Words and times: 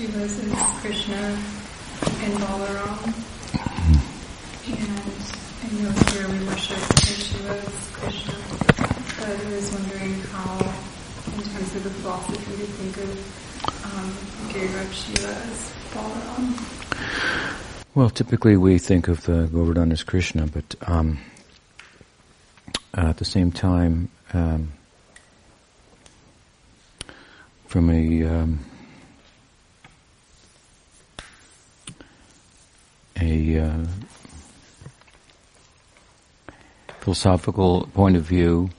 Shilas 0.00 0.34
is 0.42 0.54
Krishna 0.80 1.22
and 2.24 2.32
Balaram. 2.40 3.00
And 4.66 4.96
I 5.60 5.68
know 5.76 5.92
here 6.08 6.26
we 6.26 6.38
worship 6.46 6.80
Shila 7.04 7.52
as 7.52 7.90
Krishna, 7.92 8.34
but 9.18 9.28
I 9.28 9.50
was 9.50 9.70
wondering 9.74 10.14
how, 10.32 10.56
in 11.36 11.42
terms 11.42 11.74
of 11.76 11.84
the 11.84 11.90
philosophy, 11.90 12.50
we 12.50 12.64
think 12.64 12.96
of 12.96 13.10
um, 13.84 14.08
Giriraj 14.48 14.90
Shila 14.90 15.34
as 15.34 15.72
Balaram. 15.92 16.46
Well, 17.94 18.08
typically 18.08 18.56
we 18.56 18.78
think 18.78 19.06
of 19.08 19.22
the 19.24 19.50
Govardhan 19.52 19.92
as 19.92 20.02
Krishna, 20.02 20.46
but 20.46 20.76
um, 20.86 21.18
at 22.94 23.18
the 23.18 23.26
same 23.26 23.52
time, 23.52 24.08
um, 24.32 24.72
from 27.66 27.90
a 27.90 28.24
um, 28.24 28.64
a 33.20 33.58
uh, 33.58 33.86
philosophical 37.00 37.88
point 37.94 38.16
of 38.16 38.22
view, 38.22 38.70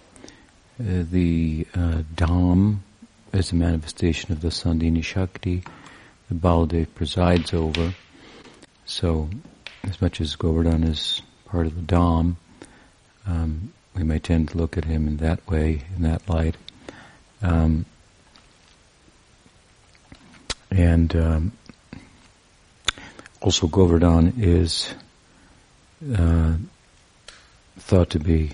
uh, 0.80 1.04
the 1.12 1.68
uh, 1.76 2.04
Dham 2.16 2.80
is 3.34 3.52
a 3.52 3.56
manifestation 3.56 4.32
of 4.32 4.42
the 4.42 4.50
Sandhini 4.50 5.04
Shakti 5.04 5.64
that 6.30 6.42
Baladev 6.42 6.88
presides 6.96 7.54
over. 7.54 7.94
So, 8.86 9.30
as 9.84 10.02
much 10.02 10.20
as 10.20 10.36
Govardhan 10.36 10.84
is 10.84 11.22
part 11.46 11.68
of 11.68 11.76
the 11.76 11.94
Dham, 11.94 12.36
um, 13.28 13.74
we 13.96 14.04
may 14.04 14.20
tend 14.20 14.50
to 14.50 14.58
look 14.58 14.78
at 14.78 14.86
him 14.86 15.08
in 15.08 15.18
that 15.18 15.48
way, 15.48 15.84
in 15.96 16.04
that 16.04 16.28
light. 16.28 16.56
Um, 17.42 17.86
and 20.72 21.16
um, 21.16 21.52
also 23.42 23.68
Govardhan 23.68 24.34
is 24.38 24.94
uh, 26.16 26.54
thought 27.78 28.12
to 28.12 28.20
be 28.20 28.52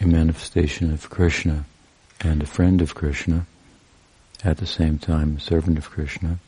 a 0.00 0.06
manifestation 0.06 0.92
of 0.92 1.10
Krishna 1.10 1.66
and 2.22 2.42
a 2.42 2.46
friend 2.46 2.80
of 2.80 2.94
Krishna, 2.94 3.46
at 4.42 4.56
the 4.56 4.66
same 4.66 4.98
time 4.98 5.36
a 5.36 5.40
servant 5.40 5.76
of 5.78 5.90
Krishna, 5.90 6.38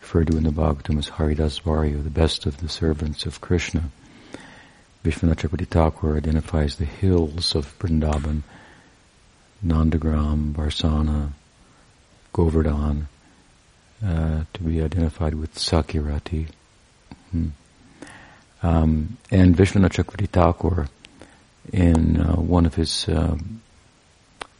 referred 0.00 0.28
to 0.28 0.36
in 0.36 0.44
the 0.44 0.50
Bhagavatam 0.50 0.98
as 0.98 1.08
Haridas 1.08 1.58
Varya, 1.58 1.96
the 1.98 2.10
best 2.10 2.46
of 2.46 2.58
the 2.58 2.68
servants 2.68 3.26
of 3.26 3.40
Krishna. 3.40 3.90
Vishwanath 5.04 5.36
Chakravarti 5.36 5.66
Thakur 5.66 6.16
identifies 6.16 6.76
the 6.76 6.84
hills 6.84 7.54
of 7.54 7.78
Vrindavan, 7.78 8.42
Nandagram, 9.64 10.52
Barsana, 10.52 11.32
Govardhan, 12.32 13.08
uh, 14.04 14.44
to 14.52 14.62
be 14.62 14.80
identified 14.80 15.34
with 15.34 15.54
Sakirati. 15.54 16.48
Um, 18.62 19.18
and 19.30 19.56
Vishwanath 19.56 19.92
Chakravarti 19.92 20.28
Thakur, 20.28 20.88
in 21.72 22.20
uh, 22.20 22.36
one 22.36 22.66
of 22.66 22.74
his 22.74 23.08
uh, 23.08 23.36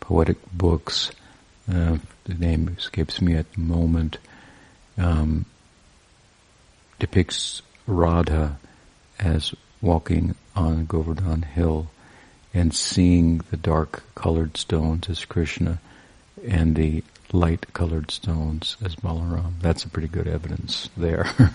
poetic 0.00 0.36
books, 0.52 1.10
uh, 1.72 1.98
the 2.24 2.34
name 2.34 2.74
escapes 2.78 3.20
me 3.20 3.34
at 3.34 3.50
the 3.52 3.60
moment, 3.60 4.18
um, 4.96 5.44
depicts 6.98 7.62
Radha 7.86 8.58
as 9.18 9.54
walking 9.80 10.34
on 10.54 10.86
Govardhan 10.86 11.42
Hill 11.42 11.88
and 12.54 12.74
seeing 12.74 13.38
the 13.50 13.56
dark 13.56 14.02
colored 14.14 14.56
stones 14.56 15.08
as 15.08 15.24
Krishna 15.24 15.80
and 16.46 16.76
the 16.76 17.02
light 17.32 17.72
colored 17.72 18.10
stones 18.10 18.76
as 18.84 18.96
Balaram. 18.96 19.52
That's 19.60 19.84
a 19.84 19.88
pretty 19.88 20.08
good 20.08 20.26
evidence 20.26 20.88
there. 20.96 21.30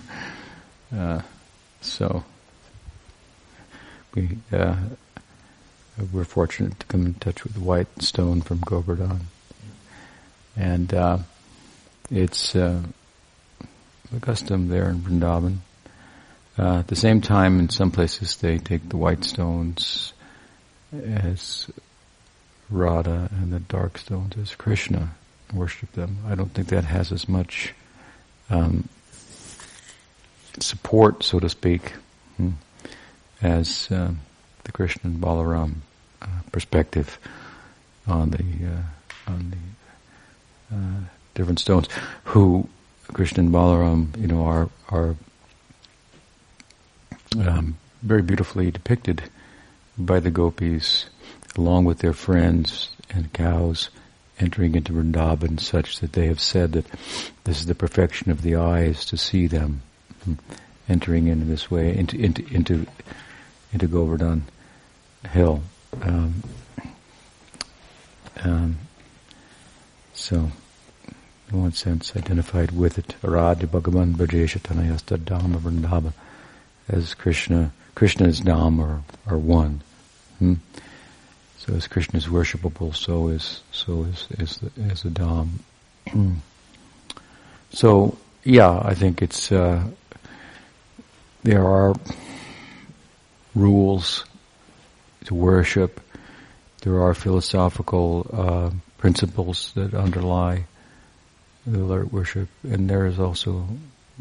uh, 0.96 1.22
so 1.82 2.24
we 4.16 4.38
uh, 4.52 4.76
we're 6.12 6.24
fortunate 6.24 6.80
to 6.80 6.86
come 6.88 7.06
in 7.06 7.14
touch 7.16 7.44
with 7.44 7.58
white 7.58 8.02
stone 8.02 8.42
from 8.42 8.60
Govardhan, 8.60 9.28
and 10.56 10.94
uh, 10.94 11.18
it's 12.10 12.56
uh, 12.56 12.82
the 14.12 14.20
custom 14.20 14.70
there 14.70 14.90
in 14.90 15.00
Vrindavan. 15.00 15.58
Uh, 16.58 16.80
at 16.80 16.88
the 16.88 16.96
same 16.96 17.22
time, 17.22 17.60
in 17.60 17.70
some 17.70 17.90
places 17.90 18.38
they 18.38 18.60
take 18.60 18.88
the 18.90 18.98
white 18.98 19.24
stones 19.24 20.14
as 20.92 21.70
Radha 22.70 23.30
and 23.32 23.52
the 23.52 23.60
dark 23.60 23.98
stones 23.98 24.38
as 24.38 24.54
Krishna, 24.56 25.16
worship 25.54 25.92
them. 25.94 26.18
I 26.28 26.36
don't 26.36 26.54
think 26.54 26.68
that 26.70 26.86
has 26.86 27.12
as 27.12 27.28
much 27.28 27.74
um, 28.50 28.88
support, 30.60 31.24
so 31.24 31.40
to 31.40 31.50
speak, 31.50 31.94
hmm, 32.38 32.52
as 33.42 33.90
uh, 33.92 34.12
the 34.64 34.72
Krishna 34.72 35.10
and 35.10 35.22
Balaram 35.22 35.76
uh, 36.22 36.28
perspective 36.52 37.20
on 38.08 38.32
the 38.32 38.44
uh, 38.44 39.32
on 39.32 39.54
the 40.70 40.76
uh, 40.76 41.00
different 41.34 41.60
stones. 41.60 41.88
Who 42.26 42.68
Krishna 43.08 43.44
and 43.44 43.54
Balaram, 43.54 44.18
you 44.20 44.28
know, 44.28 44.46
are 44.46 44.70
are 44.90 45.16
um, 47.40 47.78
very 48.02 48.22
beautifully 48.22 48.72
depicted 48.72 49.24
by 49.98 50.20
the 50.20 50.32
gopis, 50.32 51.06
along 51.56 51.86
with 51.86 52.00
their 52.00 52.14
friends 52.14 52.90
and 53.10 53.32
cows, 53.34 53.90
entering 54.40 54.76
into 54.76 54.94
Vrindavan, 54.94 55.60
such 55.60 56.00
that 56.00 56.14
they 56.14 56.28
have 56.28 56.40
said 56.40 56.74
that 56.74 56.86
this 57.44 57.60
is 57.60 57.66
the 57.66 57.76
perfection 57.76 58.32
of 58.32 58.42
the 58.42 58.56
eyes 58.56 59.06
to 59.06 59.18
see 59.18 59.48
them 59.48 59.82
entering 60.90 61.28
into 61.28 61.46
this 61.46 61.72
way 61.72 61.96
into 61.96 62.18
into 62.18 62.46
into 62.54 62.86
into 63.72 63.88
Govardhan 63.88 64.44
Hill. 65.30 65.64
Um, 66.02 66.44
um, 68.44 68.78
so, 70.14 70.52
in 71.52 71.62
one 71.62 71.74
sense, 71.74 72.16
identified 72.16 72.72
with 72.72 72.98
it. 72.98 73.16
Aradhi 73.22 73.68
Bhagavan 73.68 74.16
Brajesha 74.16 74.60
Tanayasta 74.60 75.18
Dhamma 75.18 75.58
Vrindava 75.58 76.14
as 76.90 77.14
Krishna, 77.14 77.72
Krishna 77.96 78.28
is 78.28 78.42
Dham 78.42 78.80
or, 78.80 79.04
or 79.30 79.38
one. 79.38 79.82
Hmm? 80.40 80.56
So 81.58 81.74
as 81.74 81.88
Krishna 81.88 82.18
is 82.18 82.28
worshipable, 82.28 82.94
so 82.94 83.30
is 83.30 83.62
so 83.72 84.04
is 84.04 84.28
is 84.38 84.58
the 84.58 84.72
is 84.92 85.04
the 85.04 85.10
Dham. 85.10 86.36
so 87.72 88.18
yeah, 88.44 88.82
I 88.84 88.94
think 88.94 89.22
it's 89.22 89.50
uh, 89.52 89.86
there 91.44 91.66
are 91.66 91.94
rules 93.54 94.26
to 95.26 95.36
worship. 95.36 96.00
There 96.82 97.02
are 97.02 97.14
philosophical 97.14 98.28
uh, 98.32 98.70
principles 98.98 99.72
that 99.76 99.94
underlie 99.94 100.66
the 101.66 101.80
alert 101.80 102.12
worship, 102.12 102.50
and 102.64 102.90
there 102.90 103.06
is 103.06 103.20
also 103.20 103.68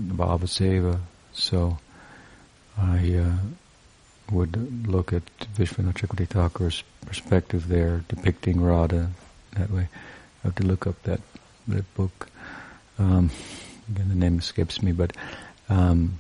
Bhava 0.01 0.47
Seva. 0.47 1.01
So 1.33 1.79
I 2.79 3.15
uh, 3.15 3.37
would 4.31 4.87
look 4.87 5.13
at 5.13 5.25
Vishwanath 5.57 5.95
Chakravarti 5.95 6.29
Thakur's 6.29 6.83
perspective 7.07 7.69
there, 7.69 8.05
depicting 8.09 8.61
Radha 8.61 9.11
that 9.57 9.71
way. 9.71 9.89
I 10.45 10.49
have 10.49 10.55
to 10.57 10.65
look 10.65 10.87
up 10.87 11.03
that 11.05 11.21
that 11.69 11.95
book. 11.95 12.29
Um, 12.99 13.31
again, 13.89 14.09
the 14.09 14.15
name 14.15 14.39
escapes 14.39 14.83
me, 14.83 14.93
but 14.93 15.17
um, 15.69 16.19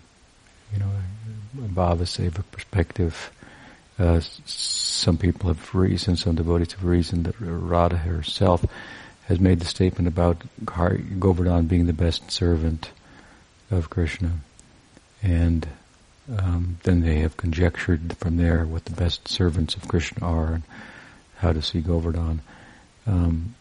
you 0.73 0.79
know, 0.79 0.91
Bhava 1.69 2.05
Seva 2.05 2.43
perspective. 2.51 3.31
Uh, 3.99 4.21
some 4.47 5.19
people 5.19 5.49
have 5.49 5.75
reasoned, 5.75 6.19
some 6.19 6.35
devotees 6.35 6.73
have 6.73 6.85
reasoned 6.85 7.27
that 7.27 7.35
Radha 7.39 7.99
herself 7.99 8.65
has 9.27 9.39
made 9.39 9.61
the 9.61 9.67
statement 9.67 10.09
about 10.09 10.43
Govardhan 10.65 11.67
being 11.67 11.87
the 11.87 11.93
best 11.93 12.31
servant 12.31 12.91
of 13.71 13.91
Krishna. 13.91 14.33
And 15.23 15.69
um, 16.39 16.79
then 16.83 17.03
they 17.03 17.21
have 17.21 17.37
conjectured 17.37 18.17
from 18.19 18.37
there 18.37 18.65
what 18.65 18.85
the 18.85 18.93
best 18.93 19.29
servants 19.29 19.75
of 19.77 19.89
Krishna 19.89 20.27
are 20.27 20.55
and 20.55 20.63
how 21.37 21.53
to 21.53 21.63
see 21.63 21.81
Govardhan, 21.81 22.41
um, 23.07 23.55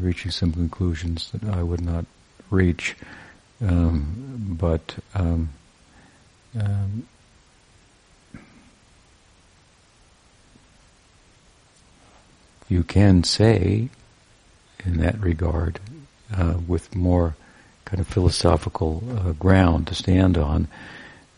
reaching 0.00 0.30
some 0.30 0.52
conclusions 0.52 1.30
that 1.32 1.44
I 1.44 1.62
would 1.62 1.80
not 1.80 2.06
reach. 2.50 2.96
Um, 3.60 4.56
but 4.58 4.96
um, 5.14 5.50
um, 6.58 7.06
you 12.68 12.82
can 12.84 13.24
say, 13.24 13.88
in 14.84 14.98
that 14.98 15.20
regard, 15.20 15.80
uh, 16.34 16.54
with 16.66 16.94
more 16.94 17.36
kind 17.84 18.00
of 18.00 18.06
philosophical 18.06 19.02
uh, 19.16 19.32
ground 19.32 19.88
to 19.88 19.94
stand 19.94 20.38
on, 20.38 20.68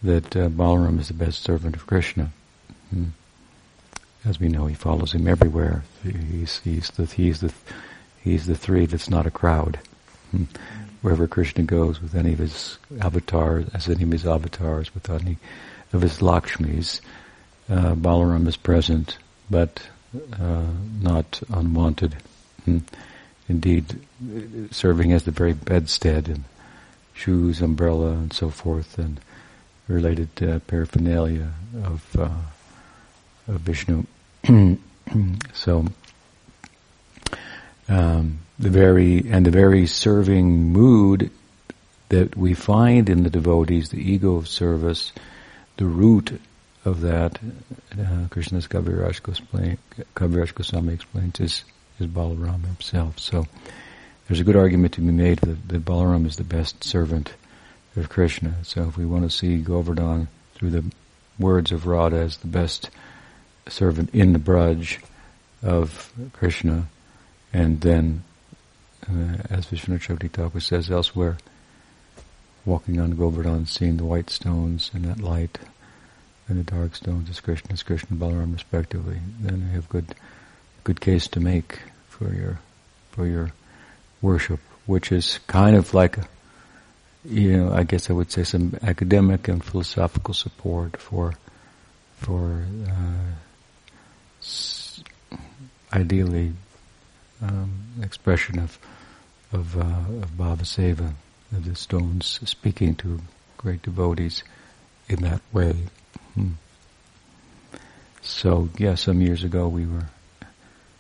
that 0.03 0.37
uh, 0.37 0.49
Balaram 0.49 1.01
is 1.01 1.09
the 1.09 1.15
best 1.15 1.43
servant 1.43 1.75
of 1.75 1.87
Krishna. 1.87 2.31
Hmm. 2.91 3.07
As 4.25 4.39
we 4.39 4.49
know, 4.49 4.67
he 4.67 4.75
follows 4.75 5.13
him 5.13 5.27
everywhere. 5.27 5.83
He's, 6.03 6.61
he's 6.61 6.91
the 6.91 7.07
he's 7.07 7.41
the 7.41 7.53
he's 8.23 8.47
the 8.47 8.55
three 8.55 8.87
that's 8.87 9.11
not 9.11 9.27
a 9.27 9.31
crowd. 9.31 9.81
Hmm. 10.31 10.45
Wherever 11.03 11.27
Krishna 11.27 11.65
goes 11.65 12.01
with 12.01 12.15
any 12.15 12.33
of 12.33 12.39
his 12.39 12.79
avatars, 13.01 13.67
as 13.75 13.89
any 13.89 14.05
of 14.05 14.11
his 14.11 14.27
avatars, 14.27 14.95
with 14.95 15.11
any 15.11 15.37
of 15.93 16.01
his 16.01 16.19
Lakshmis, 16.21 17.01
uh, 17.69 17.95
Balaram 17.95 18.47
is 18.49 18.57
present, 18.57 19.19
but 19.51 19.83
uh, 20.41 20.65
not 21.01 21.43
unwanted. 21.53 22.17
Hmm. 22.65 22.79
Indeed, 23.49 24.01
serving 24.71 25.13
as 25.13 25.25
the 25.25 25.31
very 25.31 25.53
bedstead 25.53 26.29
and 26.29 26.45
shoes, 27.13 27.61
umbrella, 27.61 28.13
and 28.13 28.33
so 28.33 28.49
forth, 28.49 28.99
and 28.99 29.21
related 29.89 30.29
uh, 30.43 30.61
paraphernalia 30.61 31.53
of, 31.85 32.17
uh, 32.17 32.31
of 33.49 33.61
Vishnu. 33.61 34.05
so, 35.53 35.87
um, 37.93 38.39
the 38.59 38.71
very 38.71 39.31
and 39.31 39.45
the 39.45 39.51
very 39.51 39.87
serving 39.87 40.73
mood 40.73 41.31
that 42.09 42.37
we 42.37 42.55
find 42.55 43.09
in 43.09 43.23
the 43.23 43.31
devotees, 43.31 43.89
the 43.89 44.13
ego 44.13 44.37
of 44.37 44.49
service, 44.49 45.13
the 45.77 45.87
root 45.87 46.41
of 46.85 47.03
that, 47.03 47.39
uh, 47.93 48.29
Krishnadas 48.29 48.69
Kaviraj 48.69 49.23
Goswami, 49.23 49.79
Kaviraj 50.15 50.55
Goswami 50.55 50.95
explains, 50.95 51.41
is, 51.41 51.65
is 51.99 52.07
Balaram 52.07 52.65
himself. 52.65 53.19
So 53.19 53.47
there's 54.27 54.41
a 54.41 54.45
good 54.45 54.57
argument 54.57 54.95
to 54.95 55.01
be 55.01 55.11
made 55.11 55.39
that, 55.39 55.69
that 55.69 55.85
Balaram 55.85 56.27
is 56.27 56.37
the 56.37 56.45
best 56.45 56.85
servant 56.85 57.33
of 57.97 58.09
Krishna. 58.09 58.57
So 58.63 58.89
if 58.89 58.97
we 58.97 59.07
want 59.07 59.25
to 59.25 59.31
see 59.31 59.59
Govardhan 59.59 60.29
through 60.55 60.71
the 60.71 60.85
words 61.39 61.73
of 61.73 61.87
Radha 61.87 62.19
as 62.19 62.37
the 62.39 62.47
best 62.47 62.91
servant 63.69 64.11
in 64.15 64.33
the 64.33 64.39
Braj 64.39 65.03
of 65.63 66.13
Krishna, 66.33 66.89
and 67.53 67.81
then, 67.81 68.23
uh, 69.09 69.37
as 69.51 69.67
Vishnu 69.67 69.99
Thakur 69.99 70.61
says 70.61 70.91
elsewhere, 70.91 71.39
walking 72.65 73.01
on 73.01 73.13
Govardhan, 73.13 73.67
seeing 73.67 73.97
the 73.97 74.05
white 74.05 74.31
stones 74.31 74.91
and 74.95 75.05
that 75.05 75.21
light, 75.21 75.59
and 76.49 76.59
the 76.59 76.71
dark 76.71 76.97
stones 76.97 77.31
as 77.31 77.41
Krishna, 77.41 77.73
as 77.73 77.83
Krishna 77.83 78.17
Balaram 78.17 78.53
respectively, 78.53 79.19
then 79.41 79.69
you 79.69 79.75
have 79.75 79.89
good, 79.89 80.15
good 80.85 81.01
case 81.01 81.29
to 81.29 81.41
make 81.41 81.81
for 82.09 82.33
your, 82.33 82.61
for 83.11 83.27
your 83.27 83.53
worship, 84.21 84.61
which 84.87 85.13
is 85.13 85.39
kind 85.47 85.77
of 85.77 85.95
like 85.95 86.19
you 87.25 87.57
know, 87.57 87.73
I 87.73 87.85
guess 87.85 88.11
I 88.11 88.13
would 88.15 88.33
say 88.33 88.45
some 88.45 88.77
academic 88.83 89.49
and 89.49 89.65
philosophical 89.65 90.35
support 90.35 90.97
for, 90.97 91.35
for, 92.17 92.65
uh, 92.89 93.33
ideally, 95.93 96.53
um, 97.43 97.73
expression 98.03 98.59
of, 98.59 98.79
of, 99.53 99.77
uh, 99.77 99.81
of 99.81 100.31
Bhava 100.37 100.63
Seva, 100.63 101.13
of 101.53 101.65
the 101.65 101.75
stones 101.75 102.41
speaking 102.45 102.95
to 102.97 103.21
great 103.59 103.83
devotees 103.83 104.43
in 105.09 105.23
that 105.23 105.41
way. 105.53 105.75
Hmm. 106.35 106.53
So, 108.23 108.69
yeah, 108.79 108.95
some 108.95 109.21
years 109.21 109.45
ago 109.45 109.69
we 109.69 109.85
were 109.85 110.07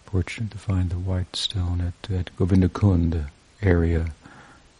fortunate 0.04 0.50
to 0.50 0.58
find 0.58 0.90
the 0.90 0.98
white 0.98 1.34
stone 1.36 1.80
at, 1.80 2.10
at 2.10 2.36
Govindakund 2.36 3.26
area 3.62 4.12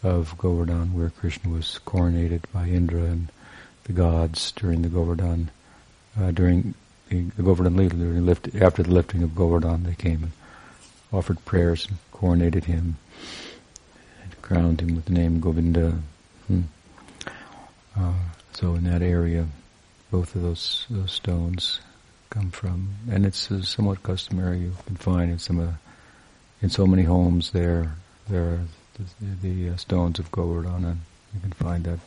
of 0.02 0.36
Govardhan 0.36 0.92
where 0.92 1.10
Krishna 1.10 1.50
was 1.50 1.78
coronated 1.86 2.42
by 2.52 2.66
Indra 2.66 3.04
and 3.04 3.30
the 3.84 3.92
gods 3.92 4.52
during 4.52 4.82
the 4.82 4.88
Govardhan, 4.88 5.50
uh, 6.20 6.32
during 6.32 6.74
the, 7.08 7.22
Govardhan 7.42 8.26
lift, 8.26 8.54
after 8.56 8.82
the 8.82 8.92
lifting 8.92 9.22
of 9.22 9.34
Govardhan 9.34 9.84
they 9.84 9.94
came 9.94 10.32
offered 11.12 11.44
prayers 11.44 11.86
and 11.86 11.98
coronated 12.12 12.64
him 12.64 12.96
and 14.22 14.42
crowned 14.42 14.80
him 14.80 14.94
with 14.94 15.04
the 15.04 15.12
name 15.12 15.40
Govinda. 15.40 15.98
Hmm. 16.46 16.62
Uh, 17.96 18.14
so 18.52 18.74
in 18.74 18.84
that 18.84 19.02
area, 19.02 19.46
both 20.10 20.34
of 20.34 20.42
those, 20.42 20.86
those 20.88 21.12
stones 21.12 21.80
come 22.30 22.50
from, 22.50 22.94
and 23.10 23.26
it's 23.26 23.50
uh, 23.50 23.62
somewhat 23.62 24.02
customary. 24.02 24.58
You 24.58 24.72
can 24.86 24.96
find 24.96 25.30
in 25.30 25.38
some 25.38 25.60
uh, 25.60 25.72
in 26.62 26.70
so 26.70 26.86
many 26.86 27.02
homes 27.02 27.50
there 27.50 27.94
there 28.28 28.44
are 28.44 28.60
the, 28.94 29.48
the 29.48 29.70
uh, 29.70 29.76
stones 29.76 30.18
of 30.18 30.30
Govardhan, 30.30 30.84
and 30.84 31.00
you 31.34 31.40
can 31.40 31.52
find 31.52 31.84
that 31.84 31.98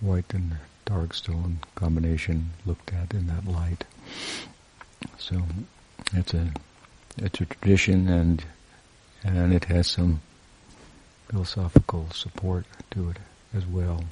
white 0.00 0.34
and 0.34 0.56
dark 0.84 1.14
stone 1.14 1.60
combination 1.74 2.50
looked 2.66 2.92
at 2.92 3.14
in 3.14 3.28
that 3.28 3.46
light. 3.46 3.84
So 5.16 5.42
it's 6.12 6.34
a 6.34 6.52
it's 7.18 7.40
a 7.40 7.46
tradition, 7.46 8.08
and 8.08 8.44
and 9.24 9.52
it 9.52 9.64
has 9.66 9.86
some 9.88 10.20
philosophical 11.28 12.08
support 12.12 12.64
to 12.90 13.10
it 13.10 13.16
as 13.54 13.66
well. 13.66 14.04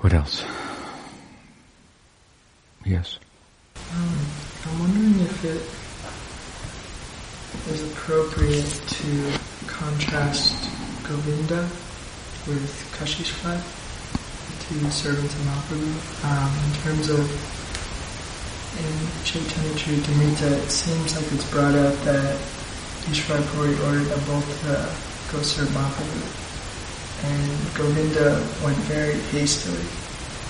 What 0.00 0.12
else? 0.12 0.44
Yes. 2.84 3.18
Um, 3.92 4.18
I'm 4.66 4.78
wondering 4.80 5.20
if 5.20 5.44
it 5.44 5.62
is 7.72 7.92
appropriate 7.92 8.70
to 8.88 9.38
contrast 9.66 10.70
Govinda 11.02 11.62
with 12.46 12.70
Kashishvar, 12.98 13.58
two 14.68 14.90
servants 14.90 15.34
of 15.34 15.40
Mahaprabhu, 15.40 15.90
um, 16.24 16.52
in 16.64 16.72
terms 16.82 17.08
of 17.10 17.65
in 18.78 19.24
Chaitanya 19.24 19.72
Charitamrita, 19.74 20.52
it 20.64 20.70
seems 20.70 21.16
like 21.16 21.32
it's 21.32 21.50
brought 21.50 21.74
out 21.74 21.96
that 22.04 22.36
Ishwar 23.08 23.40
Puri 23.52 23.74
ordered 23.86 24.10
a 24.12 24.18
both 24.26 24.46
to 24.62 25.32
go 25.32 25.42
serve 25.42 25.68
Mahaprabhu 25.70 26.46
and 27.24 27.74
Govinda 27.74 28.36
went 28.62 28.76
very 28.92 29.18
hastily. 29.32 29.84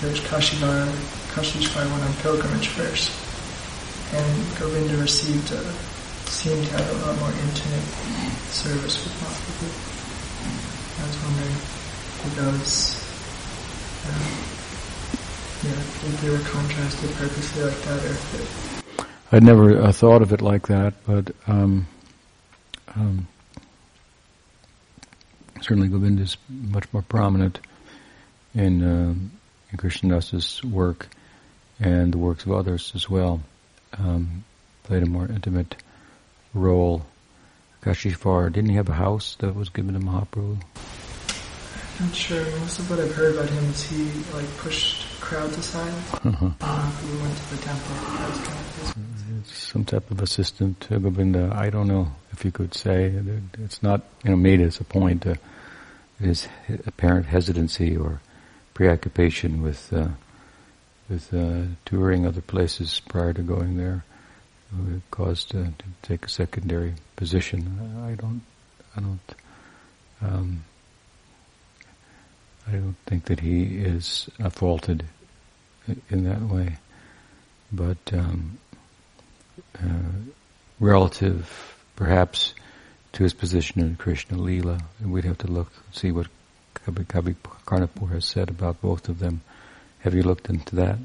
There's 0.01 0.19
Kashivara, 0.19 0.85
Kashishvara 1.31 1.89
went 1.91 2.03
on 2.03 2.13
pilgrimage 2.21 2.67
first, 2.67 3.11
and 4.13 4.59
Govinda 4.59 4.97
received 4.97 5.51
a, 5.51 5.63
seemed 6.27 6.65
to 6.67 6.71
have 6.73 6.89
a 6.91 6.97
lot 7.07 7.19
more 7.19 7.31
intimate 7.31 7.87
service 8.51 9.03
with 9.03 9.13
Mahaprabhu. 9.23 9.69
I 10.99 11.07
was 11.07 11.17
wondering 11.23 11.55
if 12.25 12.35
uh, 12.39 13.06
yeah, 15.63 15.71
if 15.71 16.21
they 16.21 16.29
were 16.29 16.39
contrasted 16.39 17.09
purposely 17.15 17.63
like 17.63 17.81
that, 17.81 18.03
or 18.03 18.09
if 18.09 18.99
it... 18.99 19.05
I'd 19.31 19.43
never 19.43 19.81
uh, 19.81 19.91
thought 19.91 20.21
of 20.21 20.31
it 20.31 20.41
like 20.41 20.67
that, 20.67 20.93
but 21.05 21.31
um, 21.47 21.87
um, 22.95 23.27
certainly 25.61 25.87
Govinda 25.87 26.23
is 26.23 26.37
much 26.49 26.85
more 26.93 27.01
prominent 27.01 27.59
in, 28.53 28.83
uh, 28.83 29.13
in 29.71 30.71
work 30.71 31.07
and 31.79 32.13
the 32.13 32.17
works 32.17 32.45
of 32.45 32.51
others 32.51 32.91
as 32.95 33.09
well. 33.09 33.41
Um, 33.97 34.43
played 34.83 35.03
a 35.03 35.05
more 35.05 35.27
intimate 35.27 35.75
role. 36.53 37.05
Kashishvar, 37.81 38.51
didn't 38.51 38.69
he 38.69 38.75
have 38.75 38.89
a 38.89 38.93
house 38.93 39.35
that 39.39 39.55
was 39.55 39.69
given 39.69 39.93
to 39.93 39.99
Mahaprabhu? 39.99 40.61
I'm 41.99 42.05
not 42.05 42.15
sure. 42.15 42.43
Most 42.59 42.79
of 42.79 42.89
what 42.89 42.99
I've 42.99 43.13
heard 43.13 43.35
about 43.35 43.49
him 43.49 43.63
is 43.65 43.83
he 43.89 44.03
like 44.33 44.57
pushed 44.57 45.06
crowds 45.19 45.57
aside. 45.57 45.93
Uh-huh. 46.23 46.49
Uh, 46.61 46.91
we 47.05 47.17
went 47.21 47.37
to 47.37 47.55
the 47.55 47.61
temple. 47.61 47.95
Some 49.45 49.85
type 49.85 50.09
of 50.11 50.21
assistant 50.21 50.79
to 50.81 50.99
Govinda. 50.99 51.51
I 51.53 51.69
don't 51.69 51.87
know 51.87 52.11
if 52.31 52.43
you 52.43 52.51
could 52.51 52.73
say 52.73 53.13
it's 53.59 53.81
not 53.81 54.01
you 54.23 54.31
know 54.31 54.37
made 54.37 54.61
as 54.61 54.79
a 54.79 54.83
point. 54.83 55.25
Uh, 55.25 55.35
his 56.19 56.47
apparent 56.85 57.27
hesitancy 57.27 57.95
or 57.95 58.21
preoccupation 58.73 59.61
with 59.61 59.91
uh, 59.93 60.09
with 61.09 61.33
uh, 61.33 61.63
touring 61.85 62.25
other 62.25 62.41
places 62.41 62.99
prior 63.07 63.33
to 63.33 63.41
going 63.41 63.77
there 63.77 64.03
caused 65.11 65.55
uh, 65.55 65.63
to 65.63 65.85
take 66.01 66.25
a 66.25 66.29
secondary 66.29 66.93
position. 67.15 68.03
I 68.05 68.15
don't, 68.15 68.41
I 68.95 68.99
don't, 68.99 69.35
um, 70.21 70.63
I 72.67 72.71
don't 72.71 72.97
think 73.05 73.25
that 73.25 73.39
he 73.39 73.77
is 73.77 74.29
faulted 74.51 75.05
in 76.09 76.23
that 76.25 76.41
way, 76.41 76.77
but 77.71 77.97
um, 78.11 78.57
uh, 79.75 80.11
relative, 80.79 81.77
perhaps 81.95 82.53
to 83.13 83.23
his 83.23 83.33
position 83.33 83.81
in 83.81 83.95
Krishna 83.95 84.37
Lila. 84.37 84.79
We'd 85.03 85.23
have 85.23 85.37
to 85.39 85.47
look, 85.47 85.71
and 85.85 85.95
see 85.95 86.11
what 86.11 86.27
Kavi, 86.75 87.05
Kavi 87.05 87.35
Karnapur 87.65 88.11
has 88.11 88.25
said 88.25 88.49
about 88.49 88.81
both 88.81 89.07
of 89.07 89.19
them. 89.19 89.41
Have 89.99 90.13
you 90.13 90.23
looked 90.23 90.49
into 90.49 90.75
that? 90.75 90.97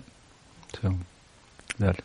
So 0.80 0.94
that 1.78 2.02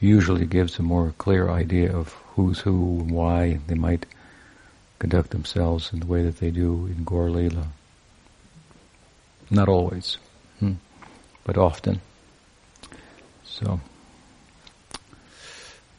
usually 0.00 0.46
gives 0.46 0.78
a 0.78 0.82
more 0.82 1.14
clear 1.16 1.48
idea 1.48 1.96
of 1.96 2.12
who's 2.34 2.60
who 2.60 3.00
and 3.00 3.10
why 3.10 3.58
they 3.66 3.74
might 3.74 4.04
conduct 4.98 5.30
themselves 5.30 5.92
in 5.92 6.00
the 6.00 6.06
way 6.06 6.22
that 6.22 6.38
they 6.38 6.50
do 6.50 6.86
in 6.86 7.04
Gaur 7.04 7.30
Lila. 7.30 7.68
Not 9.50 9.68
always, 9.68 10.18
hmm, 10.58 10.72
but 11.44 11.56
often. 11.56 12.00
So, 13.44 13.80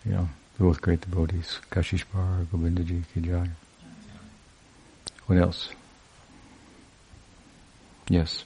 yeah. 0.05 0.27
both 0.59 0.81
great 0.81 1.01
devotees, 1.01 1.59
Kashishvar, 1.71 2.45
Govindaji, 2.47 3.03
Kijai. 3.15 3.49
What 5.27 5.37
else? 5.39 5.69
Yes. 8.09 8.45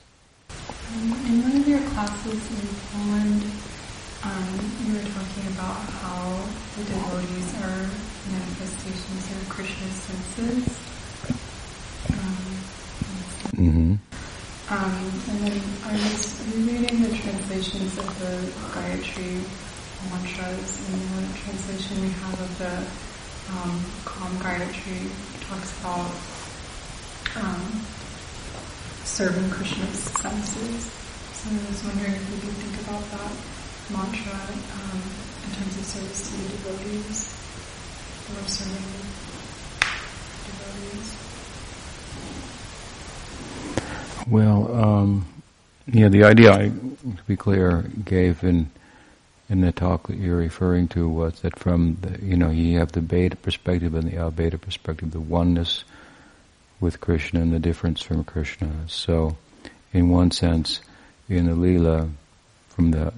Um, 0.50 1.12
in 1.28 1.44
one 1.44 1.56
of 1.58 1.68
your 1.68 1.80
classes 1.80 2.42
in 2.52 2.68
Poland, 2.92 3.44
um, 4.24 4.50
you 4.86 4.94
were 4.94 5.08
talking 5.14 5.48
about 5.54 5.78
how 6.02 6.46
the 6.78 6.84
devotees 6.86 7.54
are 7.62 7.90
manifestations 8.30 9.32
of 9.32 9.50
Krishna's 9.50 9.98
senses. 10.06 10.78
Um, 12.12 12.52
Mm-hmm. 13.52 13.96
Um, 14.72 15.12
and 15.28 15.40
then 15.44 15.62
I 15.84 15.92
was 15.92 16.48
rereading 16.56 17.04
the 17.04 17.12
translations 17.12 17.98
of 17.98 18.08
the 18.24 18.40
Gayatri 18.72 19.44
mantras, 20.10 20.80
and 20.88 21.02
the 21.12 21.40
translation 21.44 22.00
we 22.00 22.08
have 22.08 22.40
of 22.40 22.58
the 22.58 22.80
um, 23.52 23.84
Kam 24.08 24.32
Gayatri 24.40 25.12
talks 25.44 25.78
about 25.82 26.08
um, 27.44 27.84
serving 29.04 29.50
Krishna's 29.50 30.08
senses. 30.24 30.88
So 31.36 31.50
I 31.52 31.68
was 31.68 31.84
wondering 31.84 32.16
if 32.16 32.32
we 32.32 32.40
could 32.40 32.56
think 32.64 32.88
about 32.88 33.04
that 33.12 33.36
mantra 33.92 34.40
um, 34.40 35.04
in 35.44 35.52
terms 35.52 35.78
of 35.80 35.84
service 35.84 36.32
to 36.32 36.38
the 36.38 36.48
devotees 36.48 37.28
or 38.32 38.48
serving 38.48 38.88
devotees. 40.48 41.31
Well, 44.32 44.74
um, 44.74 45.26
yeah, 45.88 46.08
the 46.08 46.24
idea, 46.24 46.54
I, 46.54 46.70
to 46.70 47.24
be 47.28 47.36
clear, 47.36 47.82
gave 48.06 48.46
in 48.46 48.70
in 49.50 49.60
the 49.60 49.74
talk 49.74 50.08
that 50.08 50.16
you're 50.16 50.38
referring 50.38 50.88
to 50.88 51.10
was 51.10 51.42
that 51.42 51.60
from 51.60 51.98
the, 52.00 52.26
you 52.26 52.38
know, 52.38 52.50
you 52.50 52.80
have 52.80 52.94
the 52.94 53.02
bheda 53.02 53.42
perspective 53.42 53.94
and 53.94 54.10
the 54.10 54.16
abheda 54.16 54.62
perspective, 54.62 55.12
the 55.12 55.20
oneness 55.20 55.84
with 56.80 57.02
Krishna 57.02 57.42
and 57.42 57.52
the 57.52 57.60
difference 57.60 58.02
from 58.02 58.24
Krishna. 58.24 58.72
So, 58.88 59.36
in 59.92 60.10
one 60.10 60.32
sense, 60.32 60.80
in 61.28 61.48
the 61.48 61.52
Leela, 61.52 62.10
from 62.70 62.92
the 62.92 63.14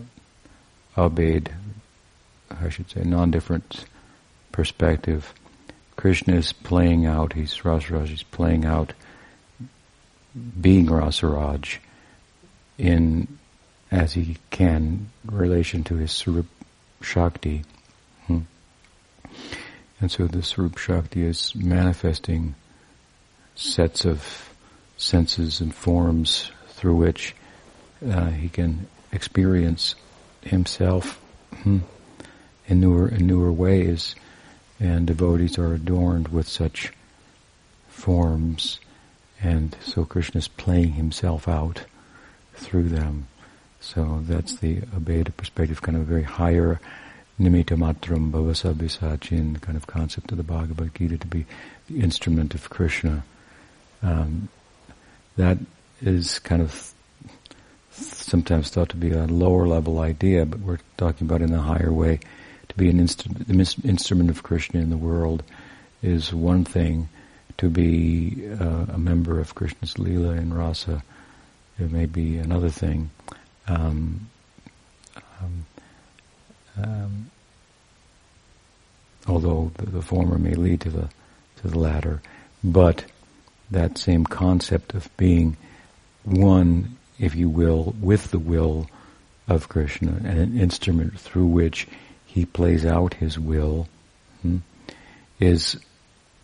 abhed, 0.97 1.51
I 2.49 2.69
should 2.69 2.89
say, 2.89 3.03
non-different 3.03 3.85
perspective, 4.51 5.31
Krishna 5.95 6.37
is 6.37 6.53
playing 6.53 7.05
out, 7.05 7.33
he's 7.33 7.59
Rasaraj, 7.59 8.07
he's 8.07 8.23
playing 8.23 8.65
out 8.65 8.93
being 10.59 10.87
Rasaraj 10.87 11.77
in 12.77 13.27
as 13.91 14.13
he 14.13 14.37
can 14.49 15.11
relation 15.25 15.83
to 15.83 15.95
his 15.95 16.11
Sarup 16.11 16.47
Shakti. 17.01 17.63
Hmm. 18.25 18.39
And 20.01 20.11
so 20.11 20.25
the 20.25 20.39
Sarup 20.39 20.77
Shakti 20.77 21.23
is 21.23 21.53
manifesting 21.55 22.55
sets 23.55 24.05
of 24.05 24.49
senses 24.97 25.61
and 25.61 25.73
forms 25.73 26.51
through 26.69 26.95
which 26.95 27.35
uh, 28.09 28.29
he 28.31 28.49
can 28.49 28.87
experience 29.11 29.95
himself 30.41 31.21
hmm, 31.61 31.79
in 32.67 32.79
newer 32.81 33.07
in 33.07 33.27
newer 33.27 33.51
ways, 33.51 34.15
and 34.79 35.05
devotees 35.05 35.57
are 35.57 35.73
adorned 35.73 36.29
with 36.29 36.47
such 36.47 36.91
forms, 37.87 38.79
and 39.43 39.75
so 39.81 40.05
Krishna 40.05 40.39
is 40.39 40.47
playing 40.47 40.93
himself 40.93 41.47
out 41.47 41.83
through 42.55 42.89
them. 42.89 43.27
So 43.81 44.21
that's 44.23 44.55
the 44.55 44.77
Abheda 44.77 45.35
perspective, 45.35 45.81
kind 45.81 45.97
of 45.97 46.03
a 46.03 46.05
very 46.05 46.23
higher 46.23 46.79
nimitta 47.39 47.75
matram 47.77 48.31
bhava 48.31 48.53
savyasachin 48.53 49.59
kind 49.59 49.75
of 49.75 49.87
concept 49.87 50.31
of 50.31 50.37
the 50.37 50.43
Bhagavad 50.43 50.95
Gita 50.95 51.17
to 51.17 51.27
be 51.27 51.45
the 51.89 51.99
instrument 51.99 52.55
of 52.55 52.69
Krishna. 52.69 53.23
Um, 54.01 54.47
that 55.35 55.57
is 56.01 56.39
kind 56.39 56.61
of 56.61 56.93
sometimes 57.91 58.69
thought 58.69 58.89
to 58.89 58.97
be 58.97 59.11
a 59.11 59.25
lower 59.25 59.67
level 59.67 59.99
idea, 59.99 60.45
but 60.45 60.61
we're 60.61 60.79
talking 60.97 61.27
about 61.27 61.41
in 61.41 61.53
a 61.53 61.61
higher 61.61 61.91
way. 61.91 62.19
To 62.69 62.75
be 62.75 62.89
an 62.89 62.99
instru- 62.99 63.85
instrument 63.85 64.29
of 64.29 64.43
Krishna 64.43 64.79
in 64.79 64.89
the 64.89 64.97
world 64.97 65.43
is 66.01 66.33
one 66.33 66.63
thing. 66.63 67.09
To 67.57 67.69
be 67.69 68.49
uh, 68.59 68.85
a 68.93 68.97
member 68.97 69.39
of 69.39 69.55
Krishna's 69.55 69.93
Leela 69.93 70.37
and 70.37 70.57
Rasa, 70.57 71.03
it 71.79 71.91
may 71.91 72.05
be 72.05 72.37
another 72.37 72.69
thing. 72.69 73.11
Um, 73.67 74.27
um, 75.15 75.65
um, 76.77 77.31
although 79.27 79.71
the, 79.77 79.85
the, 79.85 80.01
former 80.01 80.37
may 80.37 80.55
lead 80.55 80.81
to 80.81 80.89
the 80.89 81.09
to 81.61 81.67
the 81.67 81.79
latter, 81.79 82.21
but 82.63 83.05
that 83.71 83.97
same 83.97 84.25
concept 84.25 84.93
of 84.93 85.09
being 85.17 85.55
one, 86.23 86.97
if 87.19 87.35
you 87.35 87.49
will, 87.49 87.95
with 87.99 88.31
the 88.31 88.39
will 88.39 88.89
of 89.47 89.69
Krishna 89.69 90.21
and 90.23 90.39
an 90.39 90.59
instrument 90.59 91.19
through 91.19 91.47
which 91.47 91.87
he 92.25 92.45
plays 92.45 92.85
out 92.85 93.15
his 93.15 93.37
will 93.37 93.87
hmm, 94.41 94.57
is 95.39 95.77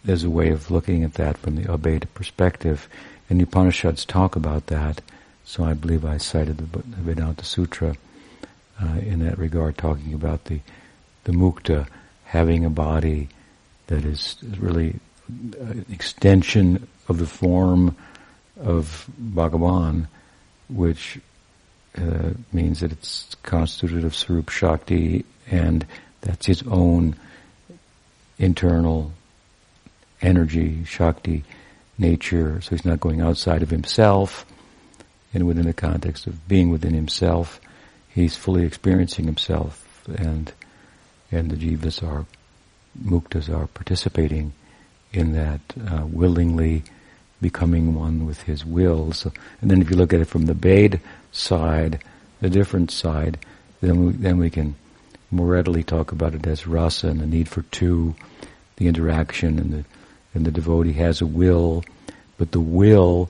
is 0.05 0.23
a 0.23 0.29
way 0.29 0.49
of 0.49 0.71
looking 0.71 1.03
at 1.03 1.15
that 1.15 1.37
from 1.37 1.55
the 1.55 1.63
Abheda 1.63 2.07
perspective. 2.13 2.87
And 3.29 3.39
the 3.39 3.43
Upanishads 3.43 4.05
talk 4.05 4.35
about 4.35 4.67
that 4.67 5.01
so 5.49 5.63
I 5.63 5.73
believe 5.73 6.05
I 6.05 6.17
cited 6.17 6.59
the 6.59 6.83
Vedanta 7.01 7.43
Sutra 7.43 7.95
uh, 8.79 8.99
in 8.99 9.25
that 9.25 9.39
regard, 9.39 9.79
talking 9.79 10.13
about 10.13 10.45
the 10.45 10.59
the 11.23 11.31
mukta 11.31 11.87
having 12.25 12.65
a 12.65 12.69
body 12.69 13.29
that 13.87 14.05
is 14.05 14.37
really 14.59 14.99
an 15.27 15.87
extension 15.91 16.87
of 17.07 17.17
the 17.17 17.25
form 17.25 17.97
of 18.61 19.09
Bhagavan, 19.19 20.05
which 20.69 21.19
uh, 21.97 22.29
means 22.53 22.81
that 22.81 22.91
it's 22.91 23.35
constituted 23.41 24.05
of 24.05 24.13
Sarup 24.13 24.51
Shakti 24.51 25.25
and 25.49 25.83
that's 26.21 26.45
his 26.45 26.61
own 26.67 27.15
internal 28.37 29.13
energy, 30.21 30.83
Shakti, 30.85 31.43
nature, 31.97 32.61
so 32.61 32.71
he's 32.71 32.85
not 32.85 32.99
going 32.99 33.21
outside 33.21 33.61
of 33.61 33.69
himself 33.69 34.45
and 35.33 35.45
within 35.45 35.65
the 35.65 35.73
context 35.73 36.27
of 36.27 36.47
being 36.47 36.69
within 36.69 36.93
himself, 36.93 37.59
he's 38.09 38.35
fully 38.35 38.63
experiencing 38.63 39.25
himself, 39.25 40.03
and 40.17 40.51
and 41.31 41.51
the 41.51 41.55
jivas 41.55 42.01
are 42.01 42.25
muktas 43.03 43.49
are 43.55 43.67
participating 43.67 44.51
in 45.13 45.33
that, 45.33 45.61
uh, 45.91 46.05
willingly 46.05 46.83
becoming 47.39 47.93
one 47.93 48.25
with 48.25 48.41
his 48.43 48.65
will. 48.65 49.13
So, 49.13 49.31
and 49.61 49.69
then 49.69 49.81
if 49.81 49.89
you 49.89 49.95
look 49.95 50.11
at 50.11 50.19
it 50.19 50.25
from 50.25 50.47
the 50.47 50.53
Bheda 50.53 50.99
side, 51.31 52.03
the 52.41 52.49
different 52.49 52.89
side, 52.89 53.37
then 53.81 54.05
we, 54.05 54.11
then 54.13 54.37
we 54.37 54.49
can 54.49 54.75
more 55.31 55.47
readily 55.47 55.83
talk 55.83 56.11
about 56.11 56.33
it 56.33 56.47
as 56.47 56.65
rasa 56.65 57.07
and 57.07 57.21
the 57.21 57.27
need 57.27 57.47
for 57.47 57.61
two, 57.63 58.15
the 58.77 58.87
interaction 58.87 59.59
and 59.59 59.71
the 59.71 59.85
and 60.33 60.45
the 60.45 60.51
devotee 60.51 60.93
has 60.93 61.21
a 61.21 61.25
will, 61.25 61.83
but 62.37 62.51
the 62.51 62.59
will 62.59 63.29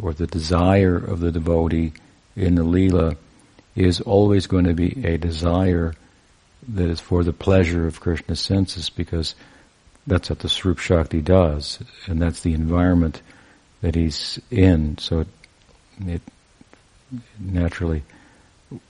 or 0.00 0.12
the 0.12 0.26
desire 0.26 0.96
of 0.96 1.20
the 1.20 1.32
devotee 1.32 1.92
in 2.36 2.54
the 2.54 2.62
Leela 2.62 3.16
is 3.74 4.00
always 4.00 4.46
going 4.46 4.64
to 4.64 4.74
be 4.74 5.04
a 5.06 5.18
desire 5.18 5.94
that 6.68 6.88
is 6.88 7.00
for 7.00 7.24
the 7.24 7.32
pleasure 7.32 7.86
of 7.86 8.00
Krishna's 8.00 8.40
senses 8.40 8.90
because 8.90 9.34
that's 10.06 10.30
what 10.30 10.40
the 10.40 10.48
Srup 10.48 10.78
Shakti 10.78 11.20
does 11.20 11.78
and 12.06 12.20
that's 12.20 12.40
the 12.40 12.54
environment 12.54 13.22
that 13.80 13.94
he's 13.94 14.40
in 14.50 14.98
so 14.98 15.20
it, 15.20 15.28
it 16.06 16.22
naturally 17.38 18.02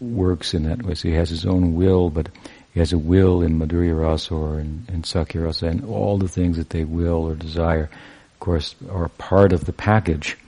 works 0.00 0.54
in 0.54 0.64
that 0.64 0.82
way. 0.82 0.94
So 0.94 1.08
he 1.08 1.14
has 1.14 1.30
his 1.30 1.46
own 1.46 1.74
will 1.74 2.10
but 2.10 2.28
he 2.78 2.80
has 2.80 2.92
a 2.92 2.98
will 2.98 3.42
in 3.42 3.58
Madhurya 3.58 4.00
Rasa 4.00 4.32
or 4.32 4.60
in, 4.60 4.86
in 4.86 5.02
Sakhya 5.02 5.44
Rasa 5.44 5.66
and 5.66 5.84
all 5.84 6.16
the 6.16 6.28
things 6.28 6.56
that 6.58 6.70
they 6.70 6.84
will 6.84 7.26
or 7.26 7.34
desire 7.34 7.90
of 8.34 8.38
course 8.38 8.76
are 8.88 9.08
part 9.08 9.52
of 9.52 9.64
the 9.64 9.72
package 9.72 10.38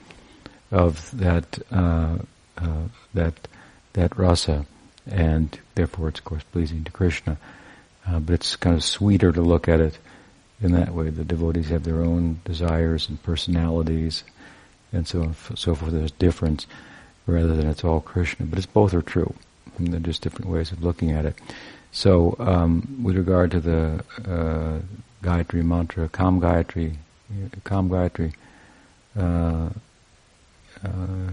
of 0.71 1.11
that 1.17 1.59
uh, 1.73 2.19
uh, 2.57 2.83
that 3.13 3.33
that 3.91 4.17
rasa, 4.17 4.65
and 5.05 5.59
therefore 5.75 6.07
it's 6.07 6.19
of 6.19 6.23
course 6.23 6.43
pleasing 6.53 6.85
to 6.85 6.91
Krishna. 6.91 7.37
Uh, 8.07 8.19
but 8.19 8.35
it's 8.35 8.55
kind 8.55 8.77
of 8.77 8.83
sweeter 8.85 9.33
to 9.33 9.41
look 9.41 9.67
at 9.67 9.81
it 9.81 9.97
in 10.61 10.71
that 10.71 10.93
way. 10.93 11.09
The 11.09 11.25
devotees 11.25 11.67
have 11.67 11.83
their 11.83 11.99
own 11.99 12.39
desires 12.45 13.09
and 13.09 13.21
personalities, 13.21 14.23
and 14.93 15.05
so 15.05 15.23
on, 15.23 15.35
so 15.57 15.75
forth. 15.75 15.91
There's 15.91 16.11
difference 16.11 16.65
rather 17.27 17.57
than 17.57 17.67
it's 17.67 17.83
all 17.83 17.99
Krishna. 17.99 18.45
But 18.45 18.57
it's 18.57 18.65
both 18.65 18.93
are 18.93 19.01
true. 19.01 19.33
And 19.77 19.89
they're 19.91 19.99
just 19.99 20.21
different 20.21 20.49
ways 20.49 20.71
of 20.71 20.81
looking 20.81 21.11
at 21.11 21.25
it. 21.25 21.35
So, 21.91 22.35
um, 22.39 23.01
with 23.03 23.17
regard 23.17 23.51
to 23.51 23.59
the 23.59 24.03
uh, 24.25 24.79
Gayatri 25.21 25.63
mantra, 25.63 26.07
Kam 26.07 26.39
Gayatri, 26.39 26.95
Kam 27.65 27.89
Gayatri, 27.89 28.33
uh, 29.17 29.69
uh, 30.83 30.87
uh, 30.87 31.31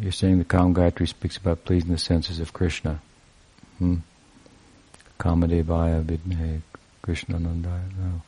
you're 0.00 0.10
saying 0.10 0.38
the 0.38 0.44
Kam 0.44 0.74
Gayatri 0.74 1.08
speaks 1.08 1.36
about 1.36 1.64
pleasing 1.64 1.92
the 1.92 1.98
senses 1.98 2.40
of 2.40 2.52
Krishna. 2.52 3.00
Hmm? 3.78 3.98
Kamadevaya 5.18 6.02
Vidmahe 6.02 6.62
Krishna 7.02 7.38
Nandaya. 7.38 7.88
No. 7.96 8.22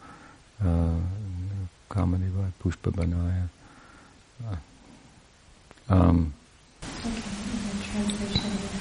Uh, 0.64 1.00
Kamadevaya 1.90 2.52
Pushpa 2.62 2.92
Banaya. 2.92 3.48
Uh, 4.48 4.56
um, 5.92 6.32
okay, 6.84 7.08
in 7.08 7.78
the 7.78 7.84
translation 7.84 8.50
we 8.50 8.78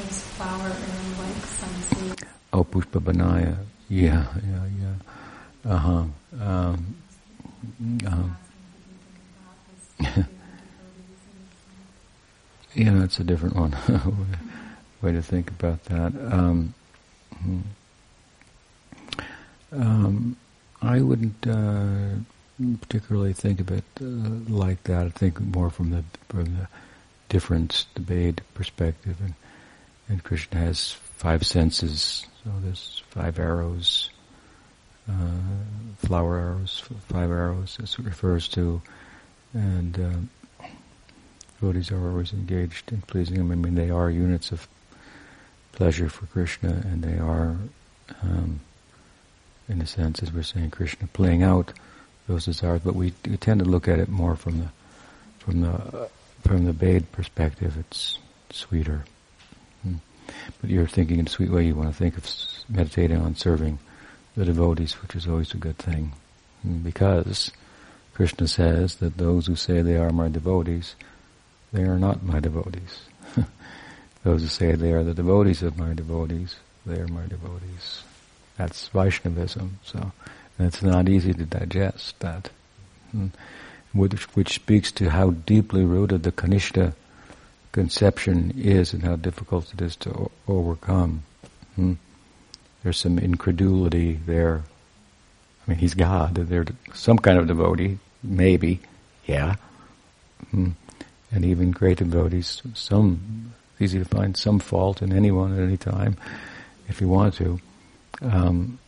Krishna's 0.00 0.22
flower 0.22 0.66
and 0.66 1.18
like 1.18 1.44
some 1.46 1.82
seeds. 1.82 2.24
Oh, 2.52 2.64
Pushpa 2.64 3.02
Banaya. 3.02 3.56
Yeah, 3.88 4.26
yeah, 4.48 4.66
yeah. 4.80 5.72
Uh-huh. 5.72 6.04
Um, 6.40 6.96
uh-huh. 8.06 8.28
yeah, 12.74 12.94
that's 12.94 13.18
a 13.18 13.24
different 13.24 13.56
one. 13.56 13.76
Way 15.02 15.12
to 15.12 15.22
think 15.22 15.50
about 15.50 15.84
that. 15.84 16.12
Um, 16.32 16.74
hmm. 17.42 17.60
um, 19.72 20.36
I 20.80 21.00
wouldn't 21.00 21.46
uh, 21.46 22.14
particularly 22.80 23.32
think 23.34 23.60
of 23.60 23.70
it 23.70 23.84
uh, 24.00 24.04
like 24.48 24.82
that. 24.84 25.06
I 25.06 25.10
think 25.10 25.40
more 25.40 25.70
from 25.70 25.90
the 25.90 26.04
from 26.28 26.44
the 26.44 26.68
difference, 27.28 27.86
debate 27.94 28.40
perspective, 28.54 29.16
and 29.20 29.34
and 30.10 30.22
Krishna 30.24 30.58
has 30.58 30.92
five 30.92 31.46
senses. 31.46 32.26
So 32.42 32.50
there's 32.62 33.02
five 33.10 33.38
arrows, 33.38 34.10
uh, 35.08 35.14
flower 35.98 36.38
arrows, 36.38 36.82
five 37.08 37.30
arrows. 37.30 37.78
This 37.80 37.98
refers 37.98 38.48
to, 38.48 38.82
and 39.54 40.28
uh, 40.60 40.66
devotees 41.60 41.92
are 41.92 42.10
always 42.10 42.32
engaged 42.32 42.90
in 42.92 43.02
pleasing 43.02 43.36
him. 43.36 43.52
I 43.52 43.54
mean, 43.54 43.76
they 43.76 43.90
are 43.90 44.10
units 44.10 44.50
of 44.50 44.66
pleasure 45.72 46.08
for 46.08 46.26
Krishna, 46.26 46.70
and 46.70 47.02
they 47.04 47.18
are, 47.18 47.56
um, 48.22 48.60
in 49.68 49.80
a 49.80 49.86
sense, 49.86 50.22
as 50.22 50.32
we're 50.32 50.42
saying, 50.42 50.70
Krishna 50.70 51.06
playing 51.12 51.44
out 51.44 51.72
those 52.26 52.46
desires. 52.46 52.80
But 52.84 52.96
we, 52.96 53.12
we 53.28 53.36
tend 53.36 53.60
to 53.60 53.66
look 53.66 53.86
at 53.86 54.00
it 54.00 54.08
more 54.08 54.34
from 54.34 54.58
the 54.58 54.68
from 55.38 55.60
the 55.62 56.08
from 56.42 56.64
the 56.64 56.72
Bheda 56.72 57.04
perspective. 57.12 57.76
It's 57.78 58.18
sweeter. 58.50 59.04
But 60.60 60.70
you're 60.70 60.86
thinking 60.86 61.18
in 61.18 61.26
a 61.26 61.30
sweet 61.30 61.50
way. 61.50 61.66
You 61.66 61.74
want 61.74 61.90
to 61.90 61.96
think 61.96 62.16
of 62.16 62.26
meditating 62.68 63.18
on 63.18 63.34
serving 63.34 63.78
the 64.36 64.44
devotees, 64.44 64.94
which 65.02 65.14
is 65.16 65.26
always 65.26 65.52
a 65.52 65.58
good 65.58 65.78
thing, 65.78 66.12
because 66.82 67.50
Krishna 68.14 68.48
says 68.48 68.96
that 68.96 69.16
those 69.16 69.46
who 69.46 69.56
say 69.56 69.82
they 69.82 69.96
are 69.96 70.10
my 70.10 70.28
devotees, 70.28 70.94
they 71.72 71.82
are 71.82 71.98
not 71.98 72.22
my 72.22 72.40
devotees. 72.40 73.00
Those 74.22 74.42
who 74.42 74.48
say 74.48 74.74
they 74.74 74.92
are 74.92 75.02
the 75.02 75.14
devotees 75.14 75.62
of 75.62 75.78
my 75.78 75.94
devotees, 75.94 76.56
they 76.84 76.98
are 76.98 77.08
my 77.08 77.26
devotees. 77.26 78.02
That's 78.58 78.88
Vaishnavism. 78.88 79.78
So 79.82 80.12
it's 80.58 80.82
not 80.82 81.08
easy 81.08 81.32
to 81.32 81.44
digest 81.44 82.18
that, 82.20 82.50
hmm. 83.12 83.28
which, 83.94 84.24
which 84.36 84.54
speaks 84.54 84.92
to 84.92 85.08
how 85.08 85.30
deeply 85.30 85.84
rooted 85.84 86.22
the 86.22 86.32
Kanishta 86.32 86.92
conception 87.72 88.52
is 88.56 88.92
and 88.92 89.02
how 89.02 89.16
difficult 89.16 89.72
it 89.72 89.80
is 89.80 89.96
to 89.96 90.10
o- 90.10 90.30
overcome. 90.48 91.22
Hmm. 91.76 91.94
There's 92.82 92.98
some 92.98 93.18
incredulity 93.18 94.14
there. 94.26 94.62
I 95.66 95.70
mean, 95.70 95.78
he's 95.78 95.94
God. 95.94 96.34
There's 96.34 96.68
some 96.94 97.18
kind 97.18 97.38
of 97.38 97.46
devotee, 97.46 97.98
maybe, 98.22 98.80
yeah. 99.26 99.56
Hmm. 100.50 100.70
And 101.32 101.44
even 101.44 101.70
great 101.70 101.98
devotees, 101.98 102.62
some 102.74 103.52
easy 103.78 103.98
to 103.98 104.04
find 104.04 104.36
some 104.36 104.58
fault 104.58 105.00
in 105.00 105.12
anyone 105.12 105.52
at 105.56 105.62
any 105.62 105.76
time, 105.76 106.16
if 106.88 107.00
you 107.00 107.08
want 107.08 107.34
to. 107.34 107.60
Um, 108.22 108.78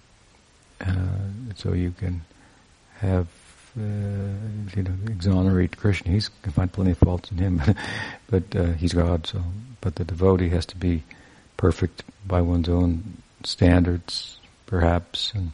uh, 0.80 0.94
so 1.54 1.72
you 1.72 1.92
can 1.92 2.22
have, 2.98 3.28
you 3.76 4.82
know, 4.82 4.94
exonerate 5.06 5.76
Krishna. 5.76 6.12
He's 6.12 6.28
can 6.42 6.52
find 6.52 6.72
plenty 6.72 6.92
of 6.92 6.98
faults 6.98 7.30
in 7.30 7.38
him, 7.38 7.62
but 8.30 8.54
uh, 8.54 8.72
he's 8.72 8.92
God. 8.92 9.26
So, 9.26 9.42
but 9.80 9.96
the 9.96 10.04
devotee 10.04 10.50
has 10.50 10.66
to 10.66 10.76
be 10.76 11.02
perfect 11.56 12.02
by 12.26 12.40
one's 12.40 12.68
own 12.68 13.18
standards, 13.44 14.38
perhaps. 14.66 15.32
And 15.34 15.52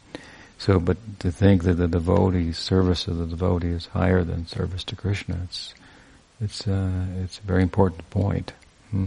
so, 0.59 0.79
but 0.81 0.97
to 1.21 1.31
think 1.31 1.65
that 1.65 1.75
the 1.75 1.89
devotee 1.89 2.53
service 2.53 3.07
of 3.07 3.19
the 3.19 3.27
devotee 3.27 3.69
is 3.69 3.87
higher 3.87 4.25
than 4.25 4.47
service 4.47 4.85
to 4.85 4.97
Krishna, 4.97 5.41
it's 5.45 5.75
it's 6.41 6.67
uh, 6.67 7.07
it's 7.23 7.39
a 7.39 7.43
very 7.43 7.63
important 7.63 8.09
point. 8.11 8.53
Hmm 8.91 9.07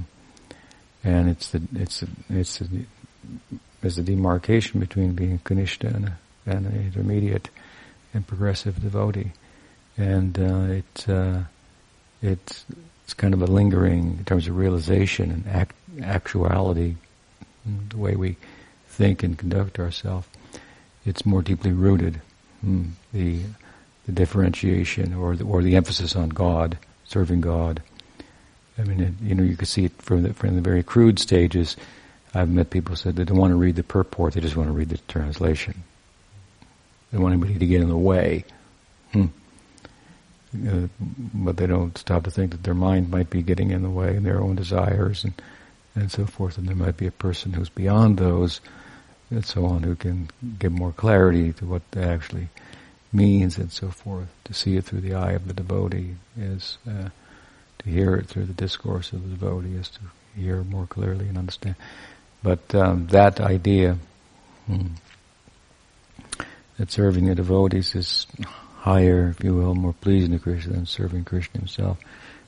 and 1.03 1.29
it's 1.29 1.49
the 1.49 1.61
it's 1.75 2.03
it's 2.29 2.59
the, 2.59 2.85
there's 3.81 3.97
a 3.97 4.03
demarcation 4.03 4.79
between 4.79 5.13
being 5.13 5.33
a 5.33 5.37
kanishta 5.37 5.93
and, 5.93 6.05
a, 6.05 6.17
and 6.45 6.65
an 6.65 6.85
intermediate 6.85 7.49
and 8.13 8.25
progressive 8.25 8.81
devotee, 8.81 9.31
and 9.97 10.37
uh, 10.39 10.73
it 10.73 11.09
uh, 11.09 11.39
it's 12.21 12.65
it's 13.03 13.13
kind 13.13 13.33
of 13.33 13.41
a 13.41 13.47
lingering 13.47 14.17
in 14.19 14.25
terms 14.25 14.47
of 14.47 14.57
realization 14.57 15.31
and 15.31 15.47
act, 15.47 15.75
actuality, 16.01 16.95
the 17.89 17.97
way 17.97 18.15
we 18.15 18.37
think 18.87 19.23
and 19.23 19.37
conduct 19.37 19.79
ourselves. 19.79 20.27
It's 21.05 21.25
more 21.25 21.41
deeply 21.41 21.71
rooted. 21.71 22.21
The 22.63 23.39
the 24.05 24.11
differentiation 24.11 25.13
or 25.13 25.35
the, 25.35 25.43
or 25.43 25.61
the 25.61 25.75
emphasis 25.75 26.15
on 26.15 26.29
God, 26.29 26.77
serving 27.05 27.41
God, 27.41 27.81
I 28.77 28.83
mean, 28.83 28.99
it, 28.99 29.13
you 29.21 29.35
know, 29.35 29.43
you 29.43 29.55
can 29.55 29.65
see 29.65 29.85
it 29.85 29.91
from 30.01 30.23
the, 30.23 30.33
from 30.33 30.55
the 30.55 30.61
very 30.61 30.83
crude 30.83 31.19
stages. 31.19 31.75
I've 32.33 32.49
met 32.49 32.69
people 32.69 32.93
who 32.93 32.95
said 32.95 33.15
they 33.15 33.25
don't 33.25 33.37
want 33.37 33.51
to 33.51 33.57
read 33.57 33.75
the 33.75 33.83
purport; 33.83 34.33
they 34.33 34.41
just 34.41 34.55
want 34.55 34.69
to 34.69 34.73
read 34.73 34.89
the 34.89 34.97
translation. 35.07 35.83
They 37.11 37.17
want 37.17 37.33
anybody 37.33 37.57
to 37.57 37.65
get 37.65 37.81
in 37.81 37.89
the 37.89 37.97
way. 37.97 38.45
Hmm. 39.11 39.27
Uh, 40.53 40.87
but 41.33 41.57
they 41.57 41.67
don't 41.67 41.97
stop 41.97 42.23
to 42.23 42.31
think 42.31 42.51
that 42.51 42.63
their 42.63 42.73
mind 42.73 43.09
might 43.09 43.29
be 43.29 43.41
getting 43.41 43.71
in 43.71 43.83
the 43.83 43.89
way 43.89 44.15
and 44.15 44.25
their 44.25 44.41
own 44.41 44.55
desires 44.55 45.23
and 45.23 45.33
and 45.93 46.11
so 46.11 46.25
forth. 46.25 46.57
And 46.57 46.67
there 46.67 46.75
might 46.75 46.97
be 46.97 47.07
a 47.07 47.11
person 47.11 47.53
who's 47.53 47.69
beyond 47.69 48.17
those 48.17 48.61
and 49.29 49.45
so 49.45 49.65
on 49.65 49.83
who 49.83 49.95
can 49.95 50.29
give 50.59 50.71
more 50.71 50.93
clarity 50.93 51.51
to 51.53 51.65
what 51.65 51.89
that 51.91 52.07
actually 52.07 52.47
means 53.11 53.57
and 53.57 53.71
so 53.71 53.89
forth. 53.89 54.29
To 54.45 54.53
see 54.53 54.77
it 54.77 54.85
through 54.85 55.01
the 55.01 55.13
eye 55.13 55.31
of 55.31 55.47
the 55.47 55.53
devotee 55.53 56.15
is. 56.37 56.77
Uh, 56.87 57.09
to 57.83 57.89
hear 57.89 58.15
it 58.15 58.27
through 58.27 58.45
the 58.45 58.53
discourse 58.53 59.11
of 59.11 59.23
the 59.23 59.35
devotee 59.35 59.75
is 59.75 59.89
to 59.89 59.99
hear 60.35 60.63
more 60.63 60.85
clearly 60.85 61.27
and 61.27 61.37
understand. 61.37 61.75
But 62.43 62.73
um, 62.75 63.07
that 63.07 63.39
idea 63.39 63.97
hmm, 64.67 64.87
that 66.77 66.91
serving 66.91 67.25
the 67.25 67.35
devotees 67.35 67.95
is 67.95 68.27
higher, 68.79 69.29
if 69.29 69.43
you 69.43 69.55
will, 69.55 69.75
more 69.75 69.93
pleasing 69.93 70.31
to 70.31 70.39
Krishna 70.39 70.73
than 70.73 70.85
serving 70.85 71.23
Krishna 71.25 71.59
himself, 71.59 71.99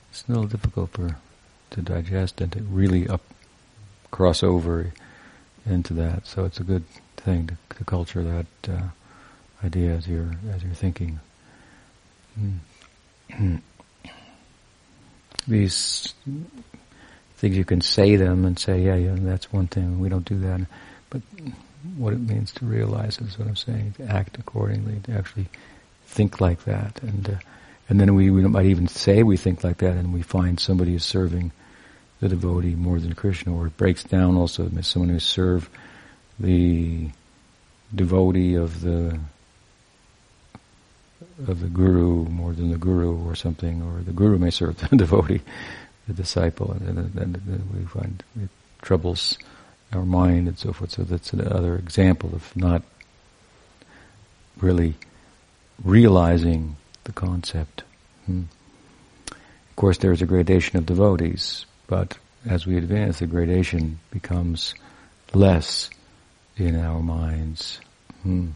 it's 0.10 0.24
a 0.28 0.32
little 0.32 0.48
difficult 0.48 0.92
for 0.92 1.18
to 1.72 1.82
digest 1.82 2.40
and 2.42 2.52
to 2.52 2.62
really 2.62 3.08
up 3.08 3.22
cross 4.12 4.44
over 4.44 4.94
into 5.66 5.94
that. 5.94 6.26
So 6.28 6.46
it's 6.46 6.60
a 6.60 6.64
good 6.64 6.84
thing 7.18 7.48
to, 7.48 7.78
to 7.78 7.84
culture 7.84 8.24
that 8.24 8.72
uh, 8.72 8.88
idea 9.66 9.96
as 9.96 10.08
you're 10.08 10.36
as 10.52 10.64
you're 10.64 10.74
thinking. 10.74 11.20
Mm. 12.40 13.62
these 15.48 16.14
things 17.38 17.58
you 17.58 17.66
can 17.66 17.82
say 17.82 18.16
them 18.16 18.46
and 18.46 18.58
say, 18.58 18.82
yeah, 18.82 18.96
yeah, 18.96 19.16
that's 19.18 19.52
one 19.52 19.68
thing. 19.68 20.00
We 20.00 20.10
don't 20.10 20.26
do 20.26 20.40
that. 20.40 20.62
But 21.10 21.22
what 21.98 22.14
it 22.14 22.20
means 22.20 22.52
to 22.54 22.66
realize 22.66 23.20
is 23.20 23.38
what 23.38 23.48
I'm 23.48 23.56
saying. 23.56 23.96
To 23.98 24.06
act 24.06 24.38
accordingly. 24.38 25.00
To 25.04 25.14
actually 25.14 25.48
think 26.06 26.40
like 26.40 26.64
that, 26.66 27.02
and 27.02 27.30
uh, 27.30 27.36
and 27.90 28.00
then 28.00 28.16
we, 28.16 28.30
we 28.30 28.42
might 28.44 28.68
even 28.68 28.88
say 28.88 29.24
we 29.24 29.38
think 29.38 29.64
like 29.64 29.78
that, 29.78 29.96
and 29.96 30.14
we 30.14 30.22
find 30.22 30.60
somebody 30.60 30.96
is 30.96 31.04
serving 31.04 31.52
the 32.20 32.30
devotee 32.30 32.76
more 32.76 33.00
than 33.00 33.14
Krishna, 33.14 33.54
or 33.54 33.68
it 33.68 33.78
breaks 33.78 34.04
down 34.04 34.38
also 34.38 34.70
someone 34.82 35.10
who 35.10 35.20
served 35.20 35.70
the 36.40 37.10
devotee 37.94 38.56
of 38.56 38.82
the 38.82 39.20
of 41.48 41.60
the 41.60 41.68
guru 41.68 42.26
more 42.26 42.54
than 42.54 42.72
the 42.72 42.78
guru 42.78 43.28
or 43.28 43.36
something, 43.36 43.82
or 43.82 44.02
the 44.02 44.14
guru 44.14 44.38
may 44.38 44.52
serve 44.52 44.78
the 44.90 44.96
devotee, 44.96 45.42
the 46.08 46.14
disciple, 46.14 46.72
and 46.72 47.14
then 47.14 47.70
we 47.74 47.86
find 47.86 48.24
troubles 48.82 49.38
our 49.96 50.06
mind 50.06 50.48
and 50.48 50.58
so 50.58 50.74
forth. 50.74 50.92
So 50.92 51.04
that's 51.04 51.34
another 51.34 51.76
example 51.76 52.32
of 52.34 52.56
not 52.56 52.84
really 54.58 54.96
realizing 55.84 56.76
the 57.04 57.12
concept. 57.12 57.84
Hmm. 58.26 58.44
Of 59.30 59.76
course, 59.76 59.98
there 59.98 60.12
is 60.12 60.22
a 60.22 60.28
gradation 60.28 60.78
of 60.78 60.86
devotees, 60.86 61.66
but 61.88 62.18
as 62.46 62.68
we 62.68 62.78
advance, 62.78 63.20
the 63.20 63.28
gradation 63.28 64.00
becomes 64.12 64.76
less 65.34 65.90
in 66.58 66.76
our 66.76 67.02
minds. 67.02 67.80
Hmm 68.22 68.52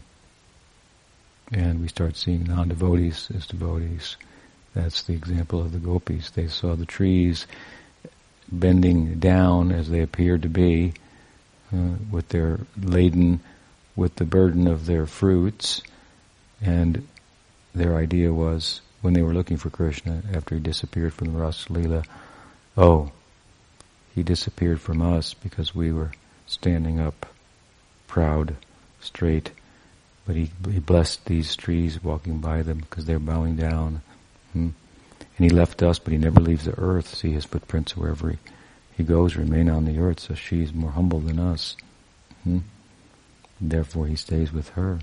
and 1.52 1.80
we 1.80 1.88
start 1.88 2.16
seeing 2.16 2.44
non-devotees 2.44 3.30
as 3.34 3.46
devotees. 3.46 4.16
That's 4.74 5.02
the 5.02 5.14
example 5.14 5.60
of 5.60 5.72
the 5.72 5.78
gopis. 5.78 6.30
They 6.30 6.48
saw 6.48 6.76
the 6.76 6.86
trees 6.86 7.46
bending 8.50 9.18
down 9.18 9.72
as 9.72 9.88
they 9.88 10.00
appeared 10.00 10.42
to 10.42 10.48
be, 10.48 10.94
uh, 11.72 11.94
with 12.10 12.28
their 12.28 12.60
laden 12.76 13.40
with 13.98 14.14
the 14.14 14.24
burden 14.24 14.68
of 14.68 14.86
their 14.86 15.06
fruits, 15.06 15.82
and 16.62 17.06
their 17.74 17.96
idea 17.96 18.32
was 18.32 18.80
when 19.02 19.12
they 19.12 19.22
were 19.22 19.34
looking 19.34 19.56
for 19.56 19.70
Krishna 19.70 20.22
after 20.32 20.54
he 20.54 20.60
disappeared 20.60 21.12
from 21.12 21.32
the 21.32 21.38
Rasa 21.38 22.04
oh, 22.76 23.10
he 24.14 24.22
disappeared 24.22 24.80
from 24.80 25.02
us 25.02 25.34
because 25.34 25.74
we 25.74 25.92
were 25.92 26.12
standing 26.46 27.00
up, 27.00 27.26
proud, 28.06 28.54
straight, 29.00 29.50
but 30.26 30.36
he, 30.36 30.50
he 30.70 30.78
blessed 30.78 31.24
these 31.26 31.56
trees 31.56 32.02
walking 32.02 32.38
by 32.38 32.62
them 32.62 32.78
because 32.78 33.04
they're 33.04 33.18
bowing 33.18 33.56
down. 33.56 34.02
Hmm? 34.52 34.68
And 35.36 35.44
he 35.44 35.50
left 35.50 35.82
us, 35.82 35.98
but 35.98 36.12
he 36.12 36.18
never 36.18 36.40
leaves 36.40 36.66
the 36.66 36.78
earth. 36.78 37.14
See 37.14 37.32
his 37.32 37.44
footprints 37.44 37.96
wherever 37.96 38.30
he, 38.30 38.36
he 38.36 38.57
goes 39.04 39.36
remain 39.36 39.68
on 39.68 39.84
the 39.84 39.98
earth, 39.98 40.20
so 40.20 40.34
she's 40.34 40.72
more 40.72 40.90
humble 40.90 41.20
than 41.20 41.38
us. 41.38 41.76
Hmm? 42.44 42.58
Therefore 43.60 44.06
he 44.06 44.16
stays 44.16 44.52
with 44.52 44.70
her. 44.70 44.98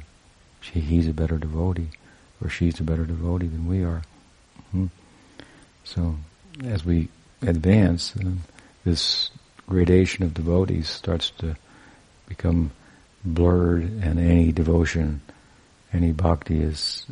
She, 0.61 0.79
he's 0.79 1.07
a 1.07 1.13
better 1.13 1.37
devotee, 1.37 1.89
or 2.41 2.49
she's 2.49 2.79
a 2.79 2.83
better 2.83 3.05
devotee 3.05 3.47
than 3.47 3.67
we 3.67 3.83
are. 3.83 4.01
Hmm? 4.71 4.87
So, 5.83 6.17
as 6.63 6.83
we 6.83 7.09
advance, 7.41 8.15
uh, 8.17 8.31
this 8.83 9.29
gradation 9.67 10.23
of 10.23 10.33
devotees 10.33 10.89
starts 10.89 11.29
to 11.37 11.55
become 12.27 12.71
blurred, 13.23 13.83
and 13.83 14.19
any 14.19 14.51
devotion, 14.51 15.21
any 15.93 16.11
bhakti 16.11 16.59
is 16.59 17.05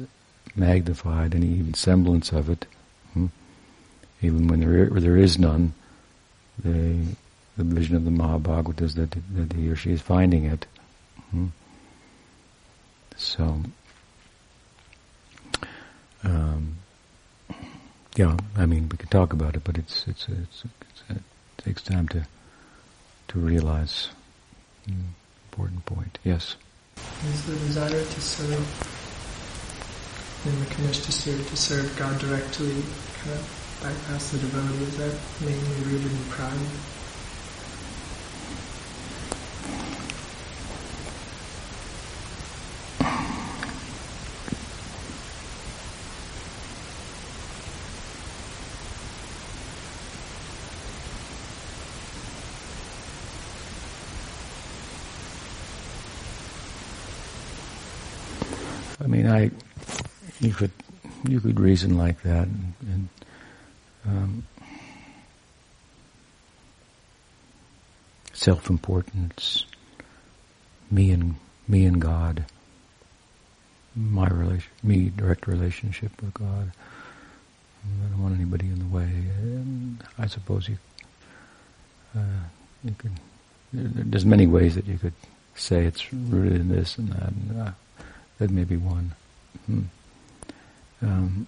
magnified, 0.55 1.35
any 1.35 1.47
even 1.47 1.73
semblance 1.73 2.31
of 2.31 2.49
it, 2.49 2.65
hmm? 3.13 3.27
even 4.21 4.47
when 4.47 4.59
there 4.59 4.89
there 4.89 5.17
is 5.17 5.37
none. 5.37 5.73
The 6.59 7.05
the 7.57 7.63
vision 7.63 7.95
of 7.95 8.05
the 8.05 8.11
Mahabhagavata 8.11 8.81
is 8.81 8.95
that 8.95 9.15
that 9.35 9.53
he 9.53 9.69
or 9.69 9.75
she 9.75 9.91
is 9.91 10.01
finding 10.01 10.45
it. 10.45 10.65
Hmm? 11.31 11.47
So, 13.15 13.61
um, 16.23 16.77
yeah, 18.15 18.37
I 18.57 18.65
mean, 18.65 18.89
we 18.89 18.97
can 18.97 19.09
talk 19.09 19.33
about 19.33 19.55
it, 19.55 19.63
but 19.63 19.77
it's 19.77 20.07
it's, 20.07 20.27
it's, 20.27 20.63
it's 20.81 21.03
it 21.09 21.23
takes 21.57 21.81
time 21.81 22.07
to 22.09 22.25
to 23.29 23.39
realize. 23.39 24.09
Important 25.51 25.85
point. 25.85 26.17
Yes. 26.23 26.55
Is 26.97 27.45
the 27.45 27.55
desire 27.55 27.89
to 27.89 28.21
serve 28.21 28.51
in 30.45 30.59
the 30.59 30.65
Kanishta 30.65 31.11
serve 31.11 31.47
to 31.49 31.55
serve 31.55 31.95
God 31.97 32.19
directly 32.19 32.83
kind 33.23 33.39
of 33.39 33.62
bypass 33.83 34.31
the 34.31 34.37
devotee? 34.37 34.83
Is 34.83 34.97
that 34.97 35.13
mainly 35.41 35.83
rooted 35.83 36.11
in 36.11 36.23
pride? 36.29 36.69
I, 59.33 59.51
you 60.39 60.53
could, 60.53 60.71
you 61.27 61.39
could 61.39 61.59
reason 61.59 61.97
like 61.97 62.21
that, 62.21 62.47
and, 62.47 62.73
and 62.81 63.09
um, 64.05 64.45
self-importance, 68.33 69.65
me 70.91 71.11
and 71.11 71.35
me 71.67 71.85
and 71.85 72.01
God, 72.01 72.45
my 73.95 74.27
relation, 74.27 74.71
me 74.83 75.09
direct 75.09 75.47
relationship 75.47 76.11
with 76.21 76.33
God. 76.33 76.71
I 77.85 78.09
don't 78.09 78.21
want 78.21 78.35
anybody 78.35 78.67
in 78.67 78.79
the 78.79 78.95
way. 78.95 79.03
And 79.03 80.03
I 80.17 80.27
suppose 80.27 80.67
you, 80.67 80.77
uh, 82.15 82.43
you 82.83 82.95
could. 82.97 83.11
There's 83.73 84.25
many 84.25 84.45
ways 84.45 84.75
that 84.75 84.85
you 84.85 84.97
could 84.97 85.13
say 85.55 85.85
it's 85.85 86.13
rooted 86.13 86.53
in 86.53 86.69
this 86.69 86.97
and 86.97 87.09
that. 87.09 87.29
And, 87.29 87.61
uh, 87.61 87.71
that 88.39 88.49
may 88.49 88.63
be 88.63 88.77
one. 88.77 89.13
Hmm. 89.65 89.81
Um, 91.01 91.47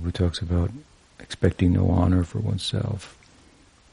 Mahaprabhu 0.00 0.12
talks 0.12 0.40
about 0.40 0.70
expecting 1.18 1.72
no 1.72 1.88
honor 1.90 2.24
for 2.24 2.38
oneself, 2.38 3.16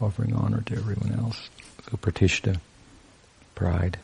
offering 0.02 0.34
honor 0.34 0.62
to 0.62 0.76
everyone 0.76 1.18
else. 1.20 1.50
So 1.90 1.98
pratishta, 1.98 2.60
pride, 3.56 4.00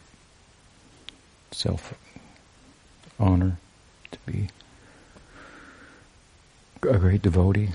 self 1.52 1.94
honor, 3.20 3.58
to 4.12 4.20
be 4.26 4.50
a 6.82 6.98
great 6.98 7.22
devotee, 7.22 7.70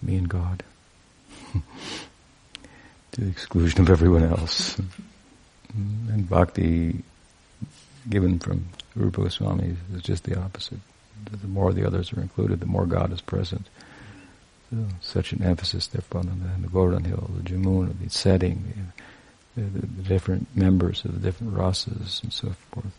me 0.00 0.16
and 0.16 0.28
God 0.28 0.62
to 3.12 3.20
the 3.20 3.28
exclusion 3.28 3.80
of 3.82 3.90
everyone 3.90 4.24
else. 4.24 4.78
and 5.74 6.28
bhakti 6.28 7.02
given 8.08 8.38
from 8.38 8.68
Rupa 8.94 9.22
Goswami 9.22 9.76
is 9.94 10.02
just 10.02 10.24
the 10.24 10.38
opposite. 10.40 10.78
The 11.30 11.48
more 11.48 11.72
the 11.72 11.86
others 11.86 12.12
are 12.12 12.20
included, 12.20 12.60
the 12.60 12.66
more 12.66 12.86
God 12.86 13.12
is 13.12 13.20
present. 13.20 13.68
So 14.70 14.86
such 15.00 15.32
an 15.32 15.42
emphasis 15.42 15.86
therefore 15.86 16.20
on 16.20 16.26
the, 16.26 16.62
the 16.62 16.72
Govardhan 16.72 17.04
Hill, 17.04 17.30
the 17.36 17.50
Jamuna, 17.50 17.98
the 17.98 18.10
setting, 18.10 18.92
the, 19.56 19.62
the, 19.62 19.86
the, 19.86 20.02
different 20.02 20.54
members 20.54 21.04
of 21.04 21.14
the 21.14 21.20
different 21.20 21.54
rasas 21.54 22.22
and 22.22 22.32
so 22.32 22.54
forth. 22.70 22.92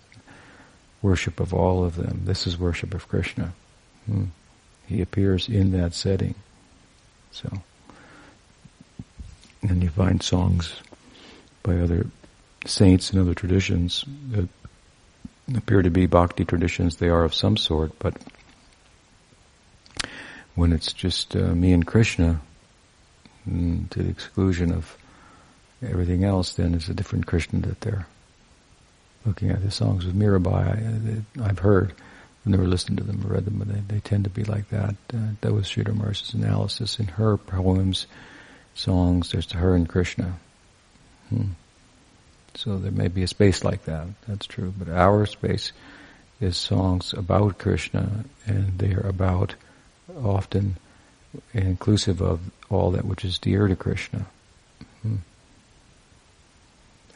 Worship 1.01 1.39
of 1.39 1.53
all 1.53 1.85
of 1.85 1.95
them. 1.95 2.21
This 2.25 2.47
is 2.47 2.57
worship 2.57 2.93
of 2.93 3.07
Krishna. 3.07 3.53
Hmm. 4.05 4.25
He 4.87 5.01
appears 5.01 5.47
in 5.47 5.71
that 5.71 5.93
setting. 5.93 6.35
So 7.31 7.61
and 9.61 9.83
you 9.83 9.89
find 9.89 10.21
songs 10.21 10.73
by 11.63 11.77
other 11.77 12.07
saints 12.65 13.11
and 13.11 13.19
other 13.19 13.33
traditions 13.33 14.05
that 14.29 14.47
appear 15.55 15.81
to 15.81 15.89
be 15.89 16.05
bhakti 16.05 16.45
traditions. 16.45 16.97
They 16.97 17.09
are 17.09 17.23
of 17.23 17.33
some 17.33 17.57
sort, 17.57 17.97
but 17.99 18.15
when 20.55 20.73
it's 20.73 20.93
just 20.93 21.35
uh, 21.35 21.53
me 21.53 21.73
and 21.73 21.85
Krishna, 21.85 22.41
mm, 23.49 23.89
to 23.89 24.03
the 24.03 24.09
exclusion 24.09 24.71
of 24.71 24.97
everything 25.81 26.23
else, 26.23 26.53
then 26.53 26.73
it's 26.73 26.89
a 26.89 26.93
different 26.93 27.27
Krishna 27.27 27.59
that 27.59 27.81
they're 27.81 28.07
looking 29.25 29.49
at. 29.49 29.61
The 29.61 29.71
songs 29.71 30.05
with 30.05 30.17
Mirabai, 30.17 31.23
I, 31.41 31.47
have 31.47 31.59
heard, 31.59 31.91
I've 31.91 32.51
never 32.51 32.67
listened 32.67 32.97
to 32.97 33.03
them 33.03 33.23
or 33.25 33.33
read 33.33 33.45
them, 33.45 33.59
but 33.59 33.67
they, 33.67 33.95
they 33.95 33.99
tend 34.01 34.25
to 34.25 34.29
be 34.29 34.43
like 34.43 34.69
that. 34.69 34.95
Uh, 35.13 35.29
that 35.41 35.53
was 35.53 35.65
Sridhar 35.65 35.95
Maharaj's 35.95 36.33
analysis 36.33 36.99
in 36.99 37.07
her 37.07 37.37
poems 37.37 38.07
songs, 38.79 39.31
there's 39.31 39.51
her 39.51 39.75
and 39.75 39.87
Krishna. 39.87 40.37
Hmm. 41.29 41.49
So 42.55 42.77
there 42.77 42.91
may 42.91 43.07
be 43.07 43.23
a 43.23 43.27
space 43.27 43.63
like 43.63 43.85
that, 43.85 44.07
that's 44.27 44.45
true. 44.45 44.73
But 44.77 44.89
our 44.89 45.25
space 45.25 45.71
is 46.39 46.57
songs 46.57 47.13
about 47.13 47.57
Krishna, 47.57 48.25
and 48.45 48.77
they 48.77 48.93
are 48.93 49.07
about 49.07 49.55
often 50.23 50.77
inclusive 51.53 52.21
of 52.21 52.39
all 52.69 52.91
that 52.91 53.05
which 53.05 53.23
is 53.23 53.37
dear 53.37 53.67
to 53.67 53.75
Krishna. 53.75 54.25
Hmm. 55.01 55.15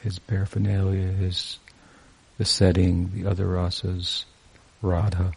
His 0.02 0.20
paraphernalia, 0.20 1.08
his 1.08 1.58
the 2.38 2.46
setting, 2.46 3.12
the 3.14 3.30
other 3.30 3.46
rasas, 3.46 4.26
Radha, 4.82 5.34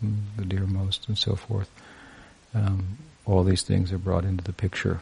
hmm, 0.00 0.14
the 0.36 0.44
dearmost, 0.44 1.08
and 1.08 1.16
so 1.16 1.34
forth. 1.34 1.70
Um, 2.54 2.98
all 3.24 3.44
these 3.44 3.62
things 3.62 3.92
are 3.92 3.98
brought 3.98 4.24
into 4.24 4.42
the 4.42 4.52
picture 4.52 5.00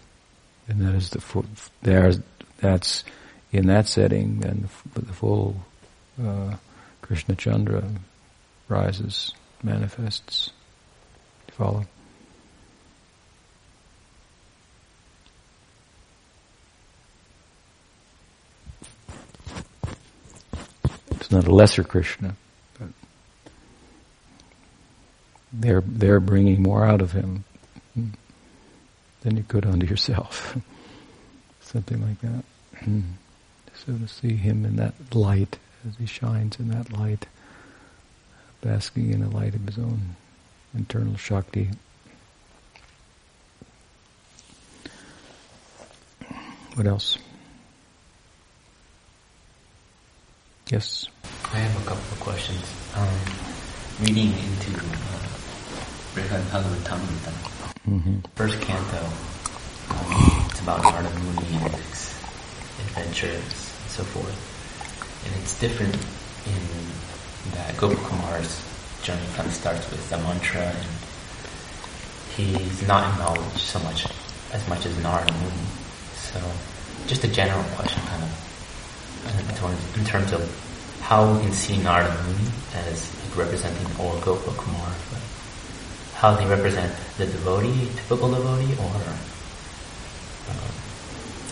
and 0.69 0.81
that 0.81 0.95
is 0.95 1.11
the 1.11 1.45
there's, 1.83 2.21
that's 2.59 3.05
in 3.53 3.67
that 3.67 3.87
setting, 3.87 4.41
then 4.41 4.69
the, 4.95 5.13
full 5.13 5.57
uh, 6.23 6.57
Krishna 7.03 7.35
Chandra 7.35 7.85
rises, 8.69 9.33
manifests. 9.63 10.51
Follow? 11.53 11.87
It's 21.13 21.31
not 21.31 21.47
a 21.47 21.55
lesser 21.55 21.83
Krishna, 21.83 22.37
but 22.79 22.89
they're 25.53 25.81
they're 25.81 26.21
bringing 26.21 26.63
more 26.63 26.85
out 26.85 27.01
of 27.01 27.13
him. 27.13 27.45
Hmm 27.95 28.11
than 29.27 29.37
you 29.37 29.43
could 29.43 29.67
unto 29.67 29.85
yourself. 29.85 30.57
Something 31.61 32.01
like 32.01 32.21
that. 32.21 32.45
So 33.85 33.93
to 33.97 34.09
see 34.09 34.35
him 34.37 34.65
in 34.65 34.77
that 34.77 34.95
light, 35.15 35.59
as 35.87 35.97
he 35.97 36.07
shines 36.07 36.59
in 36.59 36.69
that 36.71 36.93
light, 36.93 37.27
basking 38.61 39.13
in 39.13 39.21
the 39.21 39.29
light 39.29 39.55
of 39.55 39.65
his 39.67 39.79
own 39.79 40.17
internal 40.75 41.17
Shakti. 41.17 41.71
What 46.75 46.87
else? 46.87 47.19
Yes? 50.69 51.07
I 51.53 51.59
have 51.59 51.83
a 51.83 51.89
couple 51.89 52.03
of 52.13 52.21
questions. 52.21 52.61
Um, 52.97 53.09
reading 54.01 54.33
into 54.33 54.79
uh, 54.81 55.29
Brihad 56.15 56.43
Bhagavatamrita, 56.51 57.53
Mm-hmm. 57.87 58.19
first 58.35 58.61
canto, 58.63 58.99
um, 59.95 60.47
it's 60.51 60.59
about 60.61 60.83
Narada 60.83 61.09
Muni 61.21 61.47
and 61.63 61.73
his 61.77 62.19
adventures 62.81 63.66
so 63.97 64.05
forth. 64.05 64.37
And 65.25 65.35
it's 65.41 65.59
different 65.59 65.95
in 66.45 66.63
that 67.57 67.75
Gopakumar's 67.81 68.61
journey 69.03 69.25
kind 69.35 69.49
of 69.49 69.55
starts 69.55 69.89
with 69.91 70.13
a 70.13 70.19
mantra 70.19 70.61
and 70.61 70.89
he's 72.37 72.87
not 72.87 73.09
acknowledged 73.13 73.59
so 73.59 73.79
much 73.81 74.07
as 74.53 74.69
much 74.69 74.85
as 74.85 74.97
Narada 75.03 75.33
Muni. 75.33 75.67
So 76.15 76.39
just 77.07 77.25
a 77.25 77.29
general 77.29 77.63
question 77.75 78.03
kind 78.05 78.23
of 78.23 78.33
in 79.97 80.05
terms- 80.05 80.33
of 80.33 80.43
how 81.01 81.33
we 81.33 81.41
can 81.41 81.53
see 81.53 81.79
Narada 81.79 82.13
Muni 82.25 82.51
as 82.75 83.11
representing 83.35 83.87
or 83.99 84.13
Gopakumar, 84.21 84.93
but 85.11 85.23
how 86.15 86.35
they 86.35 86.47
represent 86.47 86.93
the 87.17 87.27
devotee, 87.27 87.89
typical 87.97 88.31
devotee, 88.31 88.75
or 88.79 88.97
um, 90.51 90.73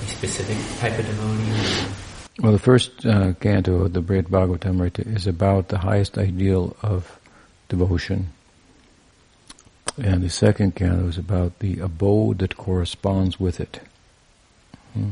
a 0.03 0.07
specific 0.09 0.59
type 0.81 0.99
of 0.99 1.07
devotee. 1.07 2.04
Well, 2.41 2.53
the 2.53 2.59
first 2.59 3.07
uh, 3.07 3.35
canto 3.35 3.83
of 3.83 3.93
the 3.93 4.03
Brihad 4.03 4.29
Bhagavatamrita 4.29 5.15
is 5.15 5.27
about 5.27 5.69
the 5.69 5.79
highest 5.79 6.19
ideal 6.19 6.77
of 6.83 7.21
devotion. 7.69 8.33
And 9.97 10.23
the 10.23 10.31
second 10.31 10.75
canto 10.75 11.07
is 11.07 11.17
about 11.17 11.61
the 11.61 11.79
abode 11.79 12.39
that 12.39 12.57
corresponds 12.57 13.39
with 13.39 13.61
it. 13.61 13.81
Hmm. 14.95 15.11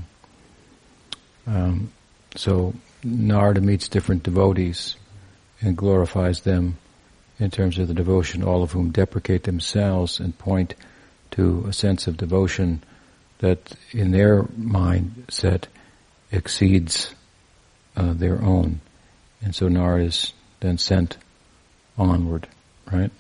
Um, 1.47 1.93
so 2.35 2.75
Narada 3.05 3.61
meets 3.61 3.89
different 3.89 4.25
devotees 4.25 4.97
and 5.61 5.77
glorifies 5.77 6.41
them 6.41 6.79
in 7.39 7.51
terms 7.51 7.79
of 7.79 7.87
the 7.87 7.95
devotion, 7.95 8.43
all 8.43 8.65
of 8.65 8.73
whom 8.73 8.91
deprecate 8.91 9.45
themselves 9.45 10.19
and 10.19 10.37
point 10.39 10.75
to 11.33 11.65
a 11.69 11.73
sense 11.73 12.09
of 12.09 12.17
devotion 12.17 12.83
that 13.39 13.75
in 13.93 14.11
their 14.11 14.43
mindset 14.43 15.65
exceeds 16.33 17.15
uh, 17.97 18.13
their 18.15 18.43
own. 18.43 18.81
And 19.43 19.55
so 19.55 19.69
Narada 19.69 20.05
is 20.05 20.33
then 20.61 20.79
sent 20.79 21.19
onward, 21.99 22.49
right? 22.91 23.11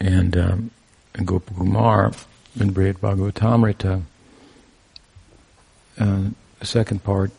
And, 0.00 0.36
um, 0.36 0.70
and 1.14 1.26
Gopakumar 1.26 2.26
in 2.58 2.72
Brihad 2.72 2.98
Bhagavatamrita, 2.98 4.02
uh, 5.98 6.22
the 6.58 6.66
second 6.66 7.04
part, 7.04 7.30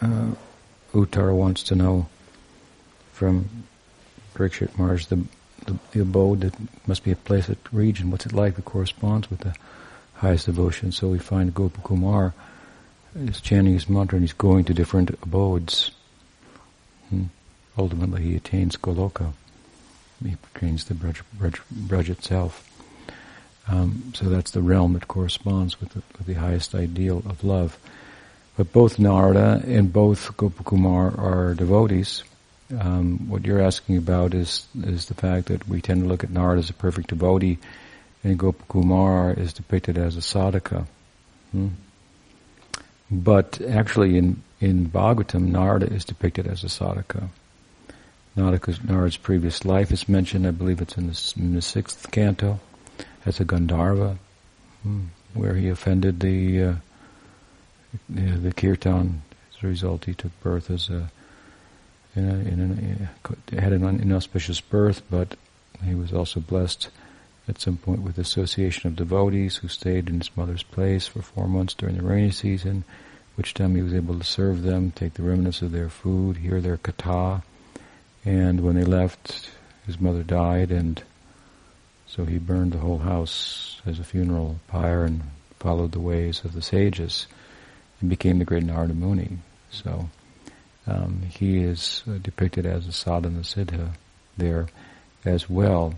uh, 0.00 0.32
Uttara 0.92 1.34
wants 1.34 1.62
to 1.64 1.74
know 1.74 2.06
from 3.12 3.64
Parikshit 4.34 4.76
Maharaj 4.78 5.06
the, 5.06 5.24
the, 5.66 5.78
the 5.92 6.00
abode 6.02 6.42
that 6.42 6.54
must 6.86 7.02
be 7.02 7.10
a 7.10 7.16
place, 7.16 7.48
a 7.48 7.56
region, 7.72 8.10
what's 8.10 8.26
it 8.26 8.32
like 8.32 8.56
that 8.56 8.64
corresponds 8.64 9.30
with 9.30 9.40
the 9.40 9.54
highest 10.14 10.46
devotion. 10.46 10.92
So 10.92 11.08
we 11.08 11.18
find 11.18 11.54
Gopakumar 11.54 12.32
is 13.16 13.40
chanting 13.40 13.74
his 13.74 13.88
mantra 13.88 14.16
and 14.16 14.24
he's 14.24 14.32
going 14.32 14.64
to 14.64 14.74
different 14.74 15.10
abodes. 15.22 15.90
Hmm. 17.10 17.24
Ultimately 17.76 18.22
he 18.22 18.36
attains 18.36 18.76
Goloka. 18.76 19.32
He 20.22 20.36
attains 20.54 20.84
the 20.84 20.94
Braj, 20.94 21.22
Braj, 21.36 21.60
Braj 21.72 22.08
itself. 22.08 22.70
Um, 23.66 24.12
so 24.14 24.28
that's 24.28 24.50
the 24.50 24.62
realm 24.62 24.92
that 24.92 25.08
corresponds 25.08 25.80
with 25.80 25.90
the, 25.90 26.02
with 26.18 26.26
the 26.26 26.34
highest 26.34 26.74
ideal 26.74 27.18
of 27.26 27.44
love. 27.44 27.78
But 28.56 28.72
both 28.72 28.98
Narada 28.98 29.62
and 29.66 29.92
both 29.92 30.36
Gopakumar 30.36 31.18
are 31.18 31.54
devotees. 31.54 32.22
Um, 32.78 33.28
what 33.28 33.44
you're 33.44 33.60
asking 33.60 33.96
about 33.96 34.32
is 34.32 34.66
is 34.82 35.06
the 35.06 35.14
fact 35.14 35.46
that 35.48 35.68
we 35.68 35.80
tend 35.80 36.02
to 36.02 36.08
look 36.08 36.24
at 36.24 36.30
Narada 36.30 36.60
as 36.60 36.70
a 36.70 36.74
perfect 36.74 37.08
devotee, 37.08 37.58
and 38.24 38.38
Gopakumar 38.38 39.38
is 39.38 39.52
depicted 39.52 39.98
as 39.98 40.16
a 40.16 40.20
sadhaka. 40.20 40.86
Hmm? 41.52 41.68
But 43.10 43.60
actually, 43.60 44.16
in 44.16 44.42
in 44.60 44.88
Bhagavatam, 44.88 45.48
Narada 45.48 45.86
is 45.86 46.04
depicted 46.04 46.46
as 46.46 46.64
a 46.64 46.68
sadhaka. 46.68 47.28
Narada's, 48.36 49.16
previous 49.18 49.64
life 49.64 49.92
is 49.92 50.08
mentioned. 50.08 50.46
I 50.46 50.50
believe 50.50 50.80
it's 50.80 50.96
in 50.96 51.06
the, 51.06 51.32
in 51.36 51.54
the 51.54 51.62
sixth 51.62 52.10
canto 52.10 52.58
as 53.24 53.38
a 53.38 53.44
Gandharva, 53.44 54.16
hmm, 54.82 55.04
where 55.34 55.54
he 55.54 55.68
offended 55.68 56.20
the 56.20 56.62
uh, 56.62 56.74
the, 58.08 58.22
the 58.22 58.52
kirtan. 58.52 59.22
As 59.50 59.62
a 59.62 59.66
result, 59.66 60.06
he 60.06 60.14
took 60.14 60.32
birth 60.40 60.70
as 60.70 60.88
a 60.88 61.10
in 62.16 62.28
a, 62.28 62.34
in 62.34 63.08
a, 63.52 63.60
had 63.60 63.72
an 63.72 64.00
inauspicious 64.00 64.60
birth, 64.60 65.02
but 65.10 65.36
he 65.84 65.94
was 65.94 66.12
also 66.12 66.40
blessed 66.40 66.88
at 67.48 67.60
some 67.60 67.76
point 67.76 68.02
with 68.02 68.16
the 68.16 68.22
association 68.22 68.88
of 68.88 68.96
devotees 68.96 69.56
who 69.56 69.68
stayed 69.68 70.08
in 70.08 70.18
his 70.18 70.36
mother's 70.36 70.62
place 70.62 71.06
for 71.06 71.22
four 71.22 71.46
months 71.46 71.74
during 71.74 71.96
the 71.96 72.02
rainy 72.02 72.30
season, 72.30 72.84
which 73.36 73.54
time 73.54 73.74
he 73.74 73.82
was 73.82 73.94
able 73.94 74.18
to 74.18 74.24
serve 74.24 74.62
them, 74.62 74.90
take 74.90 75.14
the 75.14 75.22
remnants 75.22 75.60
of 75.62 75.72
their 75.72 75.88
food, 75.88 76.38
hear 76.38 76.60
their 76.60 76.76
katha, 76.76 77.42
and 78.24 78.60
when 78.60 78.76
they 78.76 78.84
left, 78.84 79.50
his 79.86 80.00
mother 80.00 80.22
died, 80.22 80.70
and 80.70 81.02
so 82.06 82.24
he 82.24 82.38
burned 82.38 82.72
the 82.72 82.78
whole 82.78 82.98
house 82.98 83.80
as 83.84 83.98
a 83.98 84.04
funeral 84.04 84.60
pyre 84.68 85.04
and 85.04 85.22
followed 85.58 85.92
the 85.92 86.00
ways 86.00 86.44
of 86.44 86.52
the 86.52 86.62
sages 86.62 87.26
and 88.00 88.08
became 88.08 88.38
the 88.38 88.44
great 88.44 88.62
Narada 88.62 88.94
Muni. 88.94 89.38
So 89.70 90.08
um, 90.86 91.22
he 91.28 91.62
is 91.62 92.02
depicted 92.22 92.66
as 92.66 92.86
a 92.86 92.92
sadhana 92.92 93.40
siddha 93.40 93.94
there 94.36 94.68
as 95.24 95.50
well. 95.50 95.94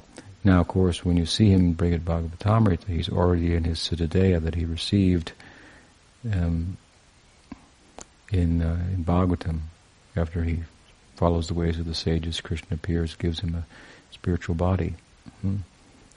Now, 0.46 0.60
of 0.60 0.68
course, 0.68 1.04
when 1.04 1.16
you 1.16 1.26
see 1.26 1.50
him 1.50 1.60
in 1.60 1.74
Brihad 1.74 2.04
Bhagavatamrita, 2.04 2.86
he's 2.86 3.08
already 3.08 3.56
in 3.56 3.64
his 3.64 3.80
siddhadeha 3.80 4.44
that 4.44 4.54
he 4.54 4.64
received 4.64 5.32
um, 6.32 6.76
in 8.30 8.62
uh, 8.62 8.78
in 8.92 9.04
Bhagavatam 9.04 9.62
after 10.14 10.44
he 10.44 10.62
follows 11.16 11.48
the 11.48 11.54
ways 11.54 11.80
of 11.80 11.86
the 11.86 11.96
sages. 11.96 12.40
Krishna 12.40 12.76
appears, 12.76 13.16
gives 13.16 13.40
him 13.40 13.56
a 13.56 13.66
spiritual 14.12 14.54
body 14.54 14.94
hmm, 15.40 15.56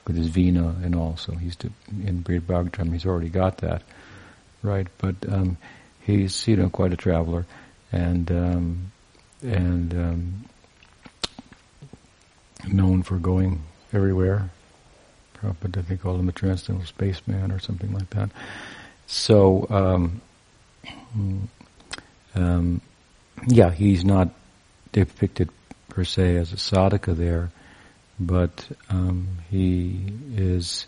with 0.06 0.16
his 0.16 0.28
vina 0.28 0.76
and 0.84 0.94
all. 0.94 1.18
So 1.18 1.34
he's 1.34 1.56
to, 1.56 1.72
in 1.88 2.22
Brihad 2.22 2.46
Bhagavatam. 2.46 2.94
He's 2.94 3.08
already 3.08 3.30
got 3.30 3.58
that 3.58 3.82
right, 4.62 4.86
but 5.00 5.16
um, 5.28 5.58
he's 6.02 6.48
you 6.48 6.56
know 6.56 6.70
quite 6.70 6.94
a 6.94 6.98
traveler 6.98 7.48
and 7.92 8.32
um, 8.32 8.92
and 9.42 9.92
um, 9.92 10.46
known 12.68 13.02
for 13.02 13.18
going 13.18 13.64
everywhere. 13.94 14.50
Prabhupada, 15.36 15.78
I 15.78 15.82
think, 15.84 16.02
called 16.02 16.20
him 16.20 16.30
a 16.30 16.34
transcendental 16.34 16.88
spaceman 16.88 17.52
or 17.52 17.60
something 17.60 17.94
like 17.94 18.10
that. 18.12 18.30
So, 19.08 19.68
um, 19.70 20.22
um, 22.36 22.82
yeah, 23.48 23.72
he's 23.72 24.04
not 24.04 24.30
depicted 24.92 25.50
per 25.88 26.04
se 26.04 26.36
as 26.36 26.54
a 26.54 26.58
sadhaka 26.58 27.16
there, 27.16 27.52
but 28.20 28.68
um, 28.90 29.40
he 29.50 30.12
is 30.36 30.86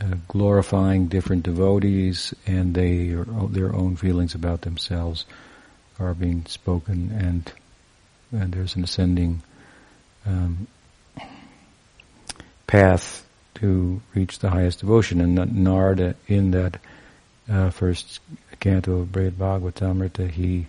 uh, 0.00 0.14
glorifying 0.28 1.06
different 1.06 1.42
devotees 1.42 2.34
and 2.46 2.74
they 2.74 3.12
are, 3.12 3.24
their 3.48 3.74
own 3.74 3.96
feelings 3.96 4.34
about 4.34 4.60
themselves 4.60 5.24
are 5.98 6.14
being 6.14 6.44
spoken, 6.46 7.10
and 7.12 7.52
and 8.32 8.52
there's 8.52 8.76
an 8.76 8.84
ascending 8.84 9.42
um, 10.26 10.66
path 12.66 13.26
to 13.56 14.00
reach 14.14 14.38
the 14.38 14.50
highest 14.50 14.80
devotion. 14.80 15.20
And 15.20 15.54
Narada, 15.54 16.14
in 16.26 16.50
that 16.52 16.78
uh, 17.50 17.70
first 17.70 18.20
canto 18.60 19.00
of 19.00 19.12
Brihad 19.12 19.32
Bhagavatamrita, 19.32 20.30
he 20.30 20.66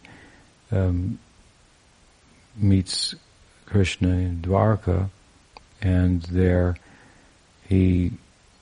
um, 0.72 1.20
meets 2.56 3.16
Krishna 3.66 4.10
in 4.10 4.42
Dwarka, 4.42 5.10
and 5.82 6.22
there 6.24 6.78
he 7.68 8.14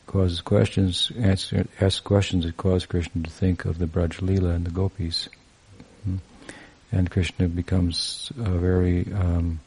causes 0.07 0.41
questions, 0.41 1.11
answer, 1.17 1.67
asks 1.79 1.99
questions 1.99 2.45
that 2.45 2.57
cause 2.57 2.85
Krishna 2.85 3.23
to 3.23 3.29
think 3.29 3.65
of 3.65 3.77
the 3.77 3.85
Braj 3.85 4.19
Leela 4.21 4.55
and 4.55 4.65
the 4.65 4.71
gopis 4.71 5.29
and 6.91 7.11
Krishna 7.11 7.47
becomes 7.47 8.31
uh, 8.39 8.49
very 8.51 9.11
um, 9.13 9.59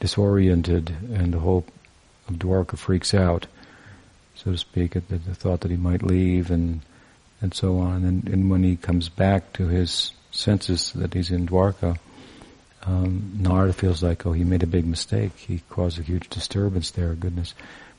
disoriented, 0.00 0.94
and 1.12 1.34
the 1.34 1.38
whole 1.38 1.66
of 2.28 2.36
Dwarka 2.36 2.76
freaks 2.76 3.14
out, 3.14 3.46
so 4.34 4.52
to 4.52 4.58
speak, 4.58 4.96
at 4.96 5.08
the, 5.08 5.16
the 5.18 5.34
thought 5.34 5.60
that 5.60 5.70
he 5.70 5.76
might 5.76 6.02
leave, 6.02 6.50
and 6.50 6.80
and 7.40 7.54
so 7.54 7.78
on. 7.78 8.04
And, 8.04 8.28
and 8.28 8.50
when 8.50 8.62
he 8.62 8.76
comes 8.76 9.08
back 9.08 9.52
to 9.54 9.68
his 9.68 10.12
senses 10.30 10.92
that 10.92 11.14
he's 11.14 11.30
in 11.30 11.46
Dwarka, 11.46 11.98
um, 12.84 13.32
Narada 13.38 13.72
feels 13.72 14.02
like, 14.02 14.24
oh, 14.24 14.32
he 14.32 14.44
made 14.44 14.62
a 14.62 14.66
big 14.66 14.86
mistake. 14.86 15.36
He 15.36 15.62
caused 15.68 15.98
a 15.98 16.02
huge 16.02 16.28
disturbance 16.30 16.90
there, 16.92 17.14
goodness. 17.14 17.54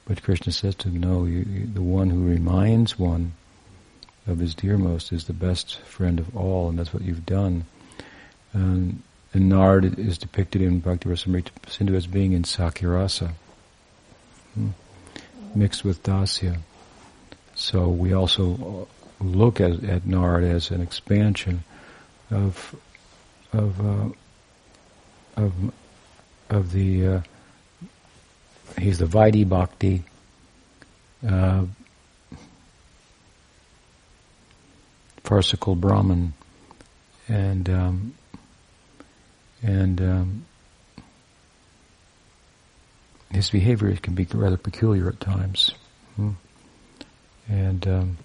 But 0.06 0.24
Krishna 0.24 0.52
says 0.52 0.76
to 0.76 0.90
him, 0.90 1.00
no, 1.00 1.26
you, 1.26 1.40
you, 1.40 1.68
the 1.68 1.82
one 1.82 2.10
who 2.10 2.24
reminds 2.28 2.98
one 2.98 3.34
of 4.26 4.40
his 4.40 4.56
dearmost 4.56 5.12
is 5.12 5.26
the 5.26 5.34
best 5.34 5.80
friend 5.82 6.20
of 6.20 6.36
all, 6.36 6.70
and 6.70 6.80
that's 6.80 6.94
what 6.94 7.04
you've 7.04 7.26
done. 7.26 7.66
And 8.54 9.04
Nard 9.50 10.00
is 10.00 10.18
depicted 10.18 10.62
in 10.62 10.80
Bhakti 10.80 11.10
Rasamrita 11.10 11.52
Sindhu 11.68 11.96
as 11.96 12.08
being 12.08 12.34
in 12.34 12.44
Sakhirasa, 12.44 13.30
hmm, 13.30 13.47
mixed 15.56 15.84
with 15.84 16.04
Dasya. 16.04 16.58
So 17.56 17.88
we 17.90 18.14
also 18.14 18.88
look 19.20 19.60
at, 19.60 19.84
at 19.84 20.04
Narad 20.04 20.44
as 20.44 20.72
an 20.72 20.82
expansion 20.82 21.64
of 22.30 22.76
of 23.54 23.80
uh, 23.80 24.10
of 25.36 25.54
of 26.50 26.72
the 26.72 27.08
uh, 27.08 27.22
he's 28.78 29.00
the 29.00 29.06
Vaidhi 29.06 29.48
Bhakti 29.48 30.04
uh, 31.28 31.66
farcical 35.24 35.76
Brahman 35.76 36.34
and 37.28 37.70
um, 37.70 38.14
and 39.64 40.02
um, 40.02 40.46
his 43.32 43.50
behavior 43.50 43.96
can 43.98 44.14
be 44.14 44.26
rather 44.34 44.58
peculiar 44.58 45.10
at 45.10 45.20
times. 45.20 45.72
Hmm. 46.16 46.32
And 47.50 47.88
um, 47.88 48.18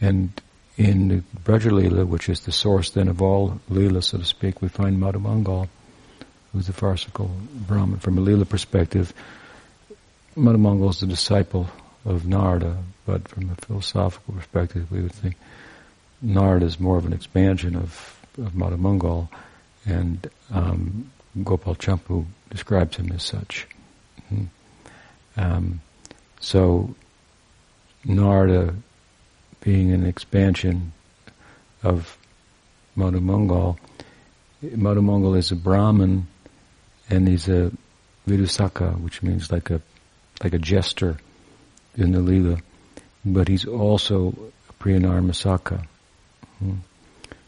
and 0.00 0.40
in 0.76 1.08
the 1.08 1.22
Braja 1.44 1.70
Leela, 1.70 2.06
which 2.06 2.28
is 2.28 2.40
the 2.40 2.52
source 2.52 2.90
then 2.90 3.08
of 3.08 3.22
all 3.22 3.60
Leela, 3.70 4.02
so 4.02 4.18
to 4.18 4.24
speak, 4.24 4.60
we 4.60 4.68
find 4.68 5.00
Madhumangal, 5.00 5.68
who's 6.52 6.66
the 6.66 6.72
farcical 6.72 7.30
Brahman. 7.66 7.98
From 7.98 8.18
a 8.18 8.20
Leela 8.20 8.48
perspective, 8.48 9.14
Madhumangal 10.36 10.90
is 10.90 11.00
the 11.00 11.06
disciple 11.06 11.68
of 12.04 12.26
Narada, 12.26 12.76
but 13.06 13.26
from 13.26 13.50
a 13.50 13.54
philosophical 13.54 14.34
perspective, 14.34 14.90
we 14.90 15.00
would 15.00 15.12
think 15.12 15.36
Narada 16.20 16.66
is 16.66 16.78
more 16.78 16.98
of 16.98 17.06
an 17.06 17.12
expansion 17.12 17.74
of, 17.74 18.20
of 18.38 18.52
Madhumangal, 18.52 19.28
and 19.86 20.28
um, 20.50 21.10
Gopal 21.42 21.74
Champu 21.74 22.26
describes 22.50 22.96
him 22.96 23.12
as 23.12 23.22
such. 23.22 23.66
Mm-hmm. 24.32 25.40
Um, 25.40 25.80
so 26.40 26.94
Narada 28.04 28.74
being 29.60 29.92
an 29.92 30.06
expansion 30.06 30.92
of 31.82 32.16
Madhumangal. 32.96 33.78
Madhumangal 34.62 35.36
is 35.36 35.50
a 35.50 35.56
Brahmin 35.56 36.26
and 37.10 37.28
he's 37.28 37.48
a 37.48 37.70
Vidusaka, 38.26 38.98
which 39.00 39.22
means 39.22 39.52
like 39.52 39.70
a 39.70 39.80
like 40.42 40.52
a 40.52 40.58
jester 40.58 41.16
in 41.96 42.12
the 42.12 42.18
Leela. 42.18 42.60
But 43.24 43.48
he's 43.48 43.64
also 43.64 44.34
a 44.68 44.72
Priyanarmasaka. 44.82 45.86
Hmm. 46.58 46.74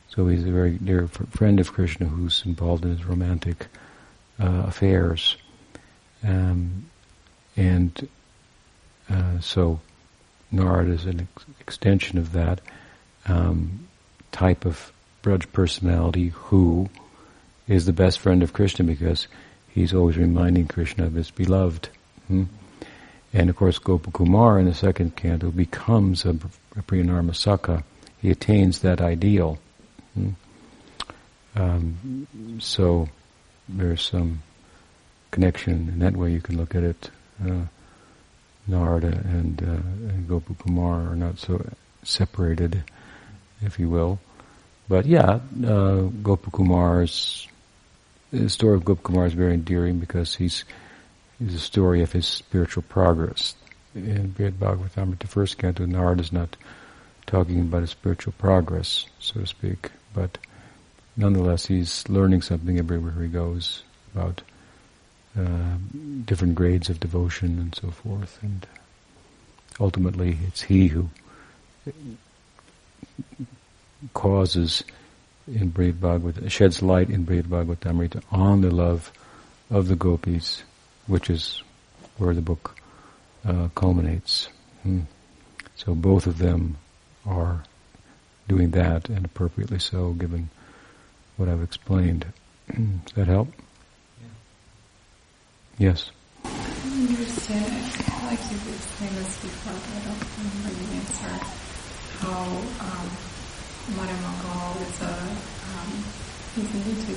So 0.09 0.27
he's 0.27 0.45
a 0.45 0.51
very 0.51 0.79
dear 0.79 1.07
friend 1.07 1.61
of 1.61 1.73
Krishna 1.73 2.07
who's 2.07 2.43
involved 2.45 2.85
in 2.85 2.91
his 2.91 3.05
romantic 3.05 3.67
uh, 4.41 4.65
affairs. 4.67 5.37
Um, 6.25 6.87
and 7.57 8.09
uh, 9.11 9.41
so 9.41 9.81
Narad 10.53 10.93
is 10.93 11.05
an 11.07 11.21
ex- 11.21 11.47
extension 11.61 12.19
of 12.19 12.33
that 12.33 12.61
um, 13.27 13.87
type 14.33 14.65
of 14.65 14.93
Braj 15.23 15.51
personality 15.53 16.29
who 16.29 16.89
is 17.67 17.87
the 17.87 17.93
best 17.93 18.19
friend 18.19 18.43
of 18.43 18.53
Krishna 18.53 18.85
because 18.85 19.29
he's 19.69 19.95
always 19.95 20.17
reminding 20.17 20.67
Krishna 20.67 21.07
of 21.07 21.15
his 21.15 21.31
beloved. 21.31 21.89
Hmm? 22.29 22.45
And 23.33 23.51
of 23.51 23.57
course, 23.57 23.79
Gopakumar 23.79 24.59
in 24.59 24.65
the 24.65 24.75
second 24.75 25.17
canto 25.17 25.51
becomes 25.51 26.25
a, 26.25 26.31
a 26.31 26.83
Priyanarmasaka. 26.83 27.85
He 28.23 28.31
attains 28.31 28.81
that 28.81 29.01
ideal. 29.01 29.59
Hmm? 30.15 30.31
Um, 31.55 32.59
so 32.61 33.09
there's 33.69 34.03
some 34.03 34.43
connection 35.31 35.89
in 35.89 35.99
that 36.01 36.17
way 36.17 36.33
you 36.33 36.41
can 36.41 36.57
look 36.57 36.75
at 36.75 36.83
it. 36.83 37.11
Uh, 37.45 37.65
Narada 38.67 39.09
and, 39.09 39.63
uh, 39.63 40.13
and 40.13 40.29
Gopakumar 40.29 41.13
are 41.13 41.17
not 41.17 41.39
so 41.39 41.65
separated, 42.03 42.85
if 43.63 43.79
you 43.79 43.89
will. 43.89 44.21
But 44.89 45.07
yeah, 45.07 45.31
uh, 45.31 46.09
Gopakumar's 46.23 47.49
the 48.31 48.51
story 48.51 48.77
of 48.77 48.85
Gopakumar 48.85 49.27
is 49.27 49.33
very 49.33 49.55
endearing 49.55 49.99
because 49.99 50.35
he's 50.35 50.65
he's 51.39 51.55
a 51.55 51.61
story 51.61 52.03
of 52.03 52.13
his 52.13 52.27
spiritual 52.27 52.83
progress. 52.83 53.55
In 53.95 54.29
Brihad 54.33 54.59
Bhagavatam, 54.59 55.19
the 55.19 55.27
first 55.27 55.57
canto, 55.59 55.87
Narada 55.87 56.23
is 56.23 56.33
not 56.33 56.57
talking 57.27 57.61
about 57.61 57.81
his 57.81 57.91
spiritual 57.91 58.35
progress, 58.39 59.07
so 59.19 59.41
to 59.41 59.47
speak, 59.47 59.91
but 60.15 60.39
nonetheless 61.17 61.67
he's 61.67 62.09
learning 62.09 62.43
something 62.43 62.79
everywhere 62.79 63.23
he 63.23 63.29
goes 63.29 63.83
about 64.15 64.43
uh, 65.37 65.77
different 66.25 66.55
grades 66.55 66.89
of 66.89 67.01
devotion 67.01 67.59
and 67.59 67.75
so 67.75 67.91
forth. 67.91 68.39
And 68.43 68.67
ultimately, 69.81 70.39
it's 70.47 70.63
he 70.63 70.89
who 70.89 71.09
causes 74.15 74.85
in 75.47 75.71
Brihad 75.71 76.01
Bhagavad, 76.01 76.53
sheds 76.53 76.83
light 76.83 77.11
in 77.11 77.25
Brihad 77.25 77.47
Bhagavatamrita 77.47 78.23
on 78.31 78.61
the 78.61 78.71
love 78.71 79.13
of 79.71 79.89
the 79.89 79.97
gopis, 79.97 80.63
which 81.07 81.31
is 81.31 81.63
where 82.19 82.35
the 82.35 82.43
book 82.43 82.77
uh, 83.47 83.69
culminates. 83.75 84.49
Hmm. 84.83 85.01
So 85.77 85.95
both 85.95 86.27
of 86.27 86.39
them 86.39 86.77
are 87.27 87.63
doing 88.49 88.71
that, 88.73 89.09
and 89.09 89.25
appropriately 89.25 89.79
so, 89.79 90.13
given 90.13 90.51
what 91.37 91.49
I've 91.49 91.63
explained. 91.63 92.27
Does 92.69 93.15
that 93.15 93.29
help? 93.29 93.49
Yes. 95.79 96.11
I 96.45 96.49
understand. 96.51 97.71
I 98.11 98.27
like 98.27 98.43
you've 98.51 98.67
explained 98.75 99.15
this 99.15 99.39
before, 99.39 99.79
but 99.79 99.95
I 99.95 100.11
don't 100.11 100.27
remember 100.39 100.75
the 100.75 100.87
answer. 100.99 101.35
How 102.19 102.43
um, 102.83 103.07
Madhumangal 103.95 104.75
is 104.83 104.99
a 105.03 105.15
um, 105.71 105.91
he's 106.57 106.67
a 106.67 106.79
Nitya 106.83 107.15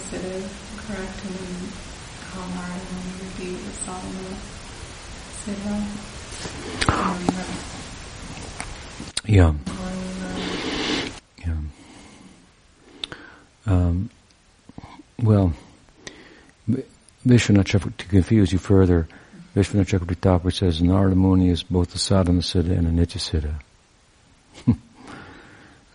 correct? 0.78 1.26
And 1.26 1.34
then 1.34 1.58
how 2.30 2.46
Narayana 2.54 3.02
would 3.18 3.34
be 3.38 3.50
the 3.58 3.74
Siddha. 5.42 5.76
Yeah. 9.26 9.54
Yeah. 11.46 11.58
Um, 13.66 14.10
well, 15.24 15.54
Vishwanath 17.26 17.98
to 17.98 18.06
confuse 18.08 18.52
you 18.52 18.58
further, 18.58 19.08
Vishwanath 19.56 19.88
Chakravarti 19.88 20.18
Thakur 20.18 20.52
says 20.52 20.82
Narada 20.82 21.16
Muni 21.16 21.50
is 21.50 21.62
both 21.62 21.94
a 21.94 22.00
sadhana 22.00 22.40
siddha 22.40 22.78
and 22.78 22.88
a 22.88 23.06
nitya 23.06 23.60
siddha. 24.66 24.76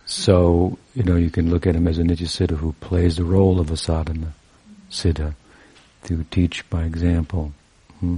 so, 0.05 0.77
you 0.95 1.03
know, 1.03 1.15
you 1.15 1.29
can 1.29 1.49
look 1.49 1.67
at 1.67 1.75
him 1.75 1.87
as 1.87 1.97
a 1.97 2.03
nitya 2.03 2.27
siddha 2.27 2.57
who 2.57 2.73
plays 2.73 3.17
the 3.17 3.25
role 3.25 3.59
of 3.59 3.71
a 3.71 3.77
sadhana 3.77 4.33
siddha 4.89 5.33
to 6.05 6.23
teach 6.31 6.69
by 6.69 6.83
example. 6.83 7.51
Hmm. 7.99 8.17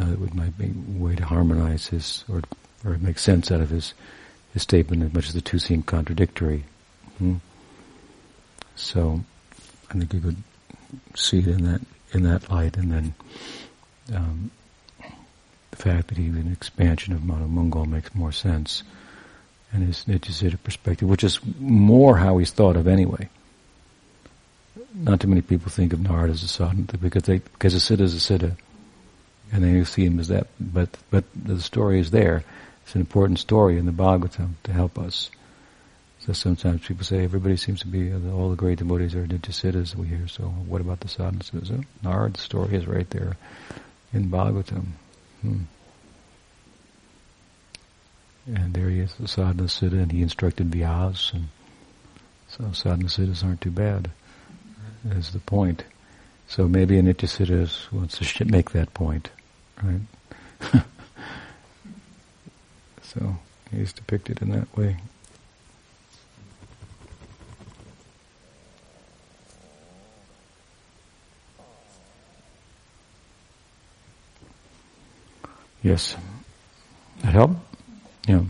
Uh, 0.00 0.10
it 0.10 0.18
would 0.18 0.34
might 0.34 0.58
be 0.58 0.72
a 0.72 1.02
way 1.02 1.14
to 1.14 1.24
harmonize 1.24 1.86
his, 1.86 2.24
or, 2.28 2.42
or 2.84 2.98
make 2.98 3.20
sense 3.20 3.52
out 3.52 3.60
of 3.60 3.70
his, 3.70 3.94
his 4.52 4.62
statement 4.62 5.04
as 5.04 5.14
much 5.14 5.28
as 5.28 5.34
the 5.34 5.40
two 5.40 5.60
seem 5.60 5.82
contradictory. 5.82 6.64
Hmm. 7.18 7.36
So, 8.74 9.20
I 9.90 9.92
think 9.92 10.12
you 10.12 10.20
could 10.20 10.42
see 11.14 11.38
it 11.38 11.46
in 11.46 11.64
that 11.64 11.80
in 12.12 12.22
that 12.24 12.50
light, 12.50 12.76
and 12.76 12.92
then 12.92 13.14
um, 14.14 14.50
the 15.70 15.76
fact 15.76 16.08
that 16.08 16.18
an 16.18 16.52
expansion 16.52 17.12
of 17.12 17.20
Madhumangal 17.20 17.86
makes 17.86 18.14
more 18.14 18.32
sense, 18.32 18.82
and 19.72 19.86
his 19.86 20.04
Nityasiddha 20.04 20.62
perspective, 20.62 21.08
which 21.08 21.24
is 21.24 21.40
more 21.58 22.16
how 22.16 22.38
he's 22.38 22.52
thought 22.52 22.76
of 22.76 22.86
anyway. 22.86 23.28
Not 24.94 25.20
too 25.20 25.28
many 25.28 25.42
people 25.42 25.70
think 25.70 25.92
of 25.92 26.00
Narada 26.00 26.32
as 26.32 26.42
a 26.44 26.48
sadhana 26.48 26.86
because 27.00 27.24
they 27.24 27.38
because 27.38 27.74
a 27.74 27.78
siddha 27.78 28.02
is 28.02 28.14
a 28.14 28.32
siddha, 28.38 28.56
and 29.52 29.64
then 29.64 29.74
you 29.74 29.84
see 29.84 30.04
him 30.04 30.20
as 30.20 30.28
that. 30.28 30.46
But 30.60 30.90
but 31.10 31.24
the 31.34 31.60
story 31.60 31.98
is 31.98 32.10
there. 32.10 32.44
It's 32.84 32.94
an 32.94 33.00
important 33.00 33.38
story 33.38 33.78
in 33.78 33.86
the 33.86 33.92
Bhagavatam 33.92 34.54
to 34.64 34.72
help 34.72 34.98
us. 34.98 35.30
So 36.26 36.32
sometimes 36.32 36.86
people 36.86 37.04
say 37.04 37.22
everybody 37.22 37.58
seems 37.58 37.80
to 37.80 37.86
be, 37.86 38.10
all 38.12 38.48
the 38.48 38.56
great 38.56 38.78
devotees 38.78 39.14
are 39.14 39.26
Nityasiddhas 39.26 39.94
we 39.94 40.06
hear, 40.06 40.26
so 40.26 40.44
what 40.44 40.80
about 40.80 41.00
the 41.00 41.08
sadhanas? 41.08 41.50
So 41.66 41.80
Narad, 42.02 42.38
story 42.38 42.76
is 42.76 42.86
right 42.86 43.08
there 43.10 43.36
in 44.10 44.30
Bhagavatam. 44.30 44.86
Hmm. 45.42 45.62
And 48.46 48.72
there 48.72 48.88
he 48.88 49.00
is, 49.00 49.14
the 49.14 49.28
sadhana 49.28 49.64
siddha, 49.64 50.02
and 50.02 50.12
he 50.12 50.22
instructed 50.22 50.70
Vyas, 50.70 51.34
and 51.34 51.48
so 52.48 52.72
sadhana 52.72 53.08
siddhas 53.08 53.44
aren't 53.44 53.60
too 53.60 53.70
bad, 53.70 54.10
is 55.10 55.32
the 55.32 55.40
point. 55.40 55.84
So 56.48 56.66
maybe 56.66 56.96
a 56.98 57.02
Nitya 57.02 57.92
wants 57.92 58.18
to 58.18 58.44
make 58.46 58.70
that 58.70 58.94
point, 58.94 59.28
right? 59.82 60.00
so 63.02 63.36
he's 63.70 63.92
depicted 63.92 64.40
in 64.40 64.52
that 64.52 64.74
way. 64.74 64.96
Yes. 75.84 76.16
That 77.20 77.34
help? 77.34 77.50
Yeah. 78.26 78.36
Uh, 78.38 78.42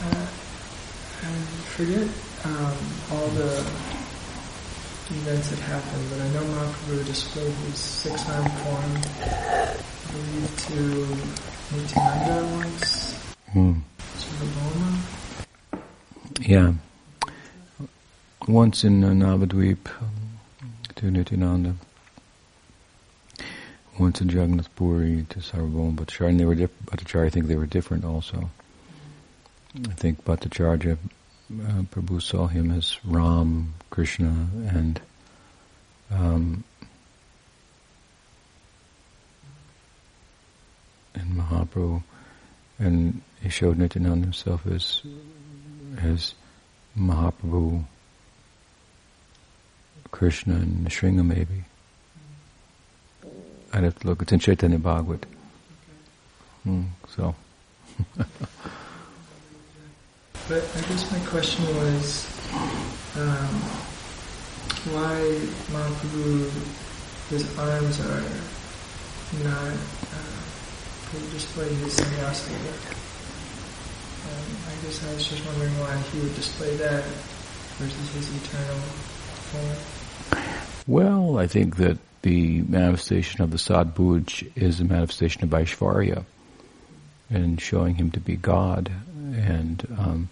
I 0.00 1.34
forget 1.76 2.08
um, 2.44 2.76
all 3.12 3.28
the 3.36 3.58
events 5.12 5.50
that 5.50 5.58
happened, 5.58 6.06
but 6.08 6.20
I 6.22 6.28
know 6.30 6.40
Mahaprabhu 6.40 7.04
displayed 7.04 7.52
his 7.52 7.76
six-armed 7.76 8.50
form, 8.50 8.92
I 9.20 9.76
believe, 10.10 10.56
to 10.68 11.76
Nityananda 11.76 12.36
once. 12.56 13.14
Hmm. 13.52 13.72
Yeah. 16.40 16.72
Once 18.48 18.84
in 18.84 19.04
uh, 19.04 19.10
Navadvip 19.10 19.86
to 20.96 21.10
Nityananda 21.10 21.76
once 23.98 24.20
in 24.20 24.28
Jagannath 24.28 24.74
Puri 24.74 25.26
to 25.30 25.40
Sarvabhauma 25.40 25.96
Bhattacharya, 25.96 26.28
and 26.30 26.40
they 26.40 26.44
were 26.44 26.54
diff- 26.54 26.84
Bhattacharya, 26.86 27.26
I 27.26 27.30
think 27.30 27.46
they 27.46 27.56
were 27.56 27.66
different 27.66 28.04
also. 28.04 28.50
I 29.76 29.92
think 29.92 30.24
Bhattacharya, 30.24 30.96
uh, 30.96 31.82
Prabhu 31.92 32.20
saw 32.22 32.46
him 32.46 32.70
as 32.70 32.98
Ram, 33.04 33.74
Krishna, 33.90 34.48
and 34.68 35.00
um, 36.10 36.64
and 41.14 41.36
Mahaprabhu, 41.36 42.02
and 42.78 43.20
he 43.42 43.48
showed 43.48 43.78
Nityananda 43.78 44.24
himself 44.24 44.66
as 44.66 45.02
as 45.98 46.34
Mahaprabhu, 46.98 47.84
Krishna, 50.10 50.54
and 50.56 50.86
Nrsimha 50.86 51.24
maybe. 51.24 51.64
I'd 53.72 53.84
have 53.84 53.98
to 54.00 54.06
look. 54.06 54.22
It's 54.22 54.32
in 54.32 54.38
Chaitanya 54.38 54.78
Bhagavat. 54.78 55.24
Mm, 56.66 56.88
so. 57.08 57.34
but 58.16 58.28
I 60.50 60.80
guess 60.88 61.10
my 61.10 61.18
question 61.26 61.64
was 61.76 62.26
um, 63.16 63.54
why 64.92 65.16
Mahaprabhu, 65.72 66.50
his 67.30 67.58
arms 67.58 68.00
are 68.00 68.24
not 69.42 69.72
uh, 70.12 70.42
display 71.32 71.72
his 71.74 71.94
sannyasa. 71.94 72.52
Um, 74.22 74.48
I 74.68 74.74
guess 74.84 75.02
I 75.04 75.14
was 75.14 75.26
just 75.26 75.46
wondering 75.46 75.72
why 75.80 75.96
he 76.12 76.20
would 76.20 76.34
display 76.34 76.76
that 76.76 77.04
versus 77.78 78.14
his 78.14 78.28
eternal 78.36 78.80
form. 79.48 79.78
Well, 80.86 81.38
I 81.38 81.46
think 81.46 81.76
that 81.76 81.98
the 82.22 82.62
manifestation 82.62 83.42
of 83.42 83.50
the 83.50 83.56
Sadbhuj 83.56 84.56
is 84.56 84.80
a 84.80 84.84
manifestation 84.84 85.42
of 85.44 85.50
Aishvarya 85.50 86.24
and 87.30 87.60
showing 87.60 87.96
him 87.96 88.10
to 88.12 88.20
be 88.20 88.36
God. 88.36 88.90
And 89.34 89.86
um, 89.98 90.28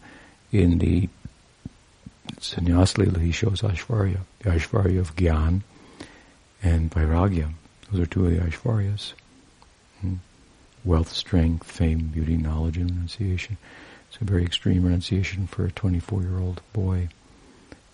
in 0.53 0.79
the 0.79 1.09
Sannyas 2.39 3.21
he 3.21 3.33
shows 3.33 3.63
Aishvarya, 3.63 4.19
the 4.41 4.51
Aishvarya 4.51 5.01
of 5.01 5.17
Gyan 5.17 5.63
and 6.63 6.91
Vairagya. 6.91 7.53
Those 7.91 8.03
are 8.03 8.07
two 8.07 8.27
of 8.27 8.33
the 8.33 8.39
Aishvaryas. 8.39 9.15
Hmm. 10.01 10.15
Wealth, 10.85 11.13
strength, 11.13 11.71
fame, 11.71 12.11
beauty, 12.15 12.37
knowledge, 12.37 12.77
and 12.77 12.91
renunciation. 12.91 13.59
It's 14.09 14.21
a 14.21 14.25
very 14.25 14.45
extreme 14.45 14.85
renunciation 14.85 15.47
for 15.47 15.67
a 15.67 15.71
24-year-old 15.71 16.61
boy. 16.73 17.09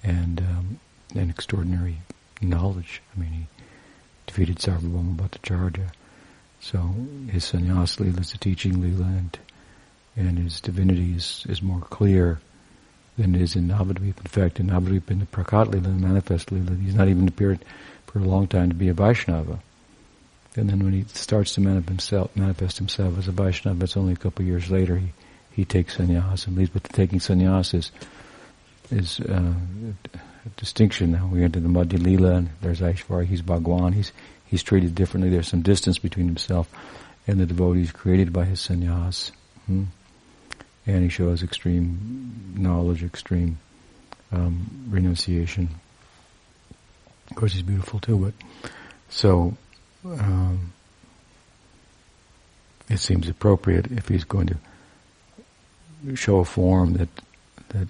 And 0.04 0.40
um, 0.40 0.80
an 1.14 1.30
extraordinary 1.30 1.98
knowledge. 2.40 3.02
I 3.14 3.20
mean, 3.20 3.32
he 3.32 3.46
defeated 4.26 4.58
Sarvabhauma 4.58 5.16
Bhattacharya. 5.16 5.90
So 6.60 6.78
his 7.30 7.44
sannyas 7.44 8.00
lila 8.00 8.20
is 8.20 8.34
a 8.34 8.38
teaching 8.38 8.80
lila 8.80 9.04
and, 9.04 9.38
and 10.16 10.38
his 10.38 10.60
divinity 10.60 11.12
is, 11.14 11.44
is 11.48 11.62
more 11.62 11.80
clear 11.80 12.40
than 13.18 13.34
it 13.34 13.40
is 13.40 13.56
in 13.56 13.68
Navadvip. 13.68 14.18
In 14.18 14.26
fact, 14.26 14.60
in 14.60 14.68
Navadvip, 14.68 15.10
in 15.10 15.20
the 15.20 15.26
Prakat 15.26 15.72
lila, 15.72 15.82
the 15.82 15.90
manifest 15.90 16.52
lila, 16.52 16.74
he's 16.76 16.94
not 16.94 17.08
even 17.08 17.28
appeared 17.28 17.60
for 18.06 18.18
a 18.18 18.22
long 18.22 18.46
time 18.46 18.68
to 18.68 18.74
be 18.74 18.88
a 18.88 18.94
Vaishnava. 18.94 19.60
And 20.56 20.70
then 20.70 20.82
when 20.82 20.92
he 20.92 21.04
starts 21.12 21.54
to 21.54 21.60
manifest 21.60 21.88
himself, 21.88 22.36
manifest 22.36 22.78
himself 22.78 23.18
as 23.18 23.28
a 23.28 23.32
Vaishnava, 23.32 23.84
it's 23.84 23.96
only 23.96 24.14
a 24.14 24.16
couple 24.16 24.42
of 24.42 24.48
years 24.48 24.70
later 24.70 24.96
he, 24.96 25.12
he 25.52 25.64
takes 25.64 25.96
sannyas 25.96 26.46
and 26.46 26.56
leaves. 26.56 26.70
But 26.70 26.84
taking 26.84 27.18
sannyas 27.18 27.74
is, 27.74 27.92
is 28.90 29.20
uh, 29.20 29.52
distinction 30.56 31.12
now. 31.12 31.28
We 31.32 31.42
enter 31.42 31.60
the 31.60 31.68
Madhya 31.68 32.02
Lila, 32.02 32.34
and 32.34 32.50
there's 32.60 32.80
Aishvarya, 32.80 33.26
he's 33.26 33.42
Bhagwan, 33.42 33.92
he's, 33.92 34.12
he's 34.46 34.62
treated 34.62 34.94
differently. 34.94 35.30
There's 35.30 35.48
some 35.48 35.62
distance 35.62 35.98
between 35.98 36.26
himself 36.26 36.70
and 37.26 37.40
the 37.40 37.46
devotees 37.46 37.92
created 37.92 38.32
by 38.32 38.44
his 38.44 38.60
sannyas. 38.60 39.32
Hmm? 39.66 39.84
And 40.86 41.02
he 41.02 41.08
shows 41.08 41.42
extreme 41.42 42.54
knowledge, 42.56 43.02
extreme 43.02 43.58
um, 44.30 44.86
renunciation. 44.88 45.68
Of 47.30 47.36
course, 47.36 47.54
he's 47.54 47.62
beautiful 47.62 47.98
too, 47.98 48.18
but 48.18 48.34
so 49.08 49.56
um, 50.04 50.72
it 52.88 52.98
seems 52.98 53.28
appropriate 53.28 53.90
if 53.90 54.08
he's 54.08 54.24
going 54.24 54.46
to 54.46 56.16
show 56.16 56.38
a 56.38 56.44
form 56.44 56.94
that 56.94 57.08
that 57.70 57.88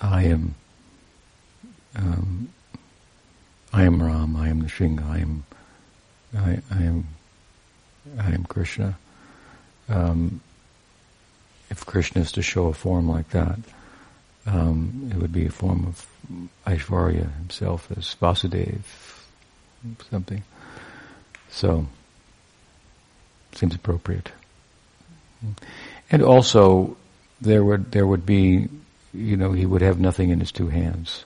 I 0.00 0.24
am 0.24 0.54
um, 1.96 2.48
I 3.72 3.84
am 3.84 4.02
Ram, 4.02 4.36
I 4.36 4.48
am 4.48 4.62
Nrsimha, 4.62 5.08
I 5.08 5.18
am, 5.18 5.44
I, 6.36 6.60
I 6.70 6.82
am, 6.82 7.06
I 8.18 8.32
am 8.32 8.44
Krishna. 8.44 8.98
Um, 9.88 10.40
if 11.70 11.86
Krishna 11.86 12.22
is 12.22 12.32
to 12.32 12.42
show 12.42 12.66
a 12.66 12.74
form 12.74 13.08
like 13.08 13.30
that, 13.30 13.58
um, 14.46 15.10
it 15.12 15.16
would 15.18 15.32
be 15.32 15.46
a 15.46 15.50
form 15.50 15.86
of 15.86 16.06
Aishvarya 16.66 17.34
himself 17.36 17.88
as 17.96 18.14
Vasudeva, 18.20 18.82
something. 20.10 20.42
So, 21.50 21.86
seems 23.54 23.74
appropriate. 23.74 24.30
And 26.10 26.22
also, 26.22 26.96
there 27.40 27.64
would 27.64 27.92
there 27.92 28.06
would 28.06 28.26
be, 28.26 28.68
you 29.12 29.36
know, 29.36 29.52
he 29.52 29.66
would 29.66 29.82
have 29.82 29.98
nothing 29.98 30.30
in 30.30 30.40
his 30.40 30.52
two 30.52 30.68
hands. 30.68 31.24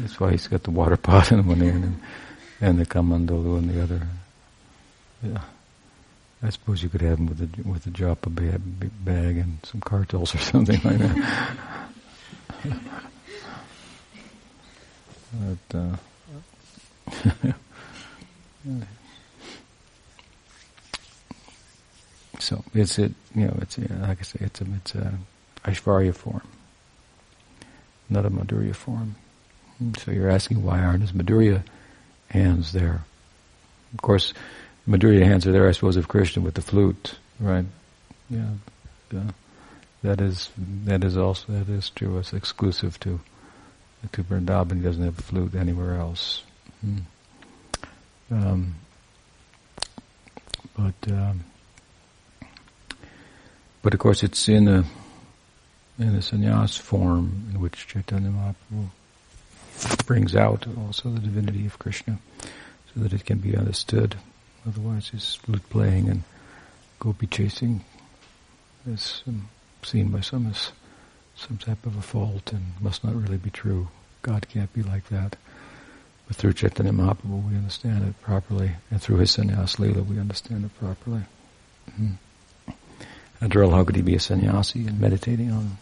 That's 0.00 0.18
why 0.18 0.30
he's 0.32 0.48
got 0.48 0.64
the 0.64 0.70
water 0.70 0.96
pot 1.08 1.32
in 1.32 1.46
one 1.46 1.60
hand 1.60 1.84
and, 1.84 2.00
and 2.60 2.78
the 2.78 2.86
kamandalu 2.86 3.58
in 3.58 3.68
the 3.68 3.82
other. 3.82 4.06
Yeah. 5.22 5.42
I 6.42 6.50
suppose 6.50 6.82
you 6.82 6.88
could 6.88 7.02
have 7.02 7.18
him 7.18 7.26
with 7.26 7.40
a 7.40 7.48
with 7.68 7.86
a 7.86 7.90
japa 7.90 8.34
bag 9.04 9.36
and 9.36 9.58
some 9.62 9.80
kartals 9.80 10.34
or 10.34 10.38
something 10.52 10.80
like 10.82 10.98
that. 10.98 11.48
but, 15.70 15.78
uh, 15.78 15.96
so 22.40 22.64
it's 22.74 22.98
it 22.98 23.12
you 23.36 23.46
know 23.46 23.56
it's 23.62 23.78
like 23.78 24.18
I 24.18 24.22
say 24.22 24.40
it's 24.40 24.60
a 24.60 24.64
it's 24.74 24.96
a 24.96 25.14
Aishvarya 25.64 26.12
form 26.12 26.42
not 28.12 28.26
a 28.26 28.30
Madhurya 28.30 28.74
form. 28.74 29.16
So 29.98 30.10
you're 30.10 30.30
asking 30.30 30.62
why 30.62 30.80
aren't 30.80 31.02
his 31.02 31.12
Madhurya 31.12 31.62
hands 32.28 32.72
there? 32.72 33.04
Of 33.94 34.02
course, 34.02 34.32
Madhurya 34.88 35.24
hands 35.24 35.46
are 35.46 35.52
there, 35.52 35.68
I 35.68 35.72
suppose, 35.72 35.96
of 35.96 36.08
Krishna 36.08 36.42
with 36.42 36.54
the 36.54 36.62
flute, 36.62 37.16
right? 37.40 37.64
Yeah, 38.30 38.50
yeah. 39.12 39.30
That 40.02 40.20
is 40.20 40.50
that 40.84 41.04
is 41.04 41.16
also 41.16 41.52
that 41.52 41.68
is 41.68 41.90
true. 41.90 42.18
It's 42.18 42.32
exclusive 42.32 42.98
to 43.00 43.20
to 44.12 44.24
Vrindavan. 44.24 44.76
He 44.76 44.82
doesn't 44.82 45.04
have 45.04 45.18
a 45.18 45.22
flute 45.22 45.54
anywhere 45.54 45.96
else. 45.96 46.42
Hmm. 46.80 46.98
Um, 48.30 48.74
but 50.76 51.12
um, 51.12 51.44
but 53.82 53.94
of 53.94 54.00
course, 54.00 54.22
it's 54.22 54.48
in 54.48 54.66
a 54.66 54.84
in 56.02 56.14
a 56.14 56.18
sannyas 56.18 56.78
form 56.78 57.50
in 57.52 57.60
which 57.60 57.86
Chaitanya 57.86 58.30
Mahaprabhu 58.30 58.88
brings 60.06 60.36
out 60.36 60.66
also 60.78 61.10
the 61.10 61.20
divinity 61.20 61.66
of 61.66 61.78
Krishna 61.78 62.18
so 62.94 63.00
that 63.00 63.12
it 63.12 63.24
can 63.24 63.38
be 63.38 63.56
understood. 63.56 64.16
Otherwise 64.66 65.08
his 65.08 65.34
flute 65.36 65.68
playing 65.70 66.08
and 66.08 66.22
gopi 66.98 67.26
chasing 67.26 67.84
is 68.86 69.22
um, 69.26 69.48
seen 69.82 70.08
by 70.08 70.20
some 70.20 70.46
as 70.46 70.72
some 71.34 71.58
type 71.58 71.84
of 71.86 71.96
a 71.96 72.02
fault 72.02 72.52
and 72.52 72.62
must 72.80 73.02
not 73.02 73.14
really 73.14 73.38
be 73.38 73.50
true. 73.50 73.88
God 74.22 74.48
can't 74.48 74.72
be 74.72 74.82
like 74.82 75.08
that. 75.08 75.36
But 76.28 76.36
through 76.36 76.52
Chaitanya 76.52 76.92
Mahaprabhu 76.92 77.48
we 77.48 77.56
understand 77.56 78.06
it 78.06 78.20
properly, 78.22 78.72
and 78.90 79.02
through 79.02 79.16
his 79.16 79.36
sannyas 79.36 79.78
lila 79.78 80.02
we 80.02 80.18
understand 80.18 80.64
it 80.64 80.78
properly. 80.78 81.22
Mm-hmm. 81.90 82.12
How 83.40 83.84
could 83.84 83.96
he 83.96 84.02
be 84.02 84.14
a 84.14 84.20
sannyasi 84.20 84.86
and 84.86 85.00
meditating 85.00 85.50
on 85.50 85.78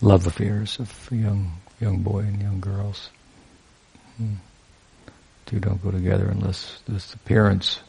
love 0.00 0.26
affairs 0.26 0.78
of 0.78 1.08
young 1.10 1.52
young 1.80 2.02
boy 2.02 2.20
and 2.20 2.40
young 2.40 2.60
girls? 2.60 3.10
Mm-hmm. 4.20 4.34
Two 5.46 5.60
don't 5.60 5.82
go 5.82 5.90
together 5.90 6.28
unless 6.28 6.80
this 6.88 7.12
appearance 7.14 7.80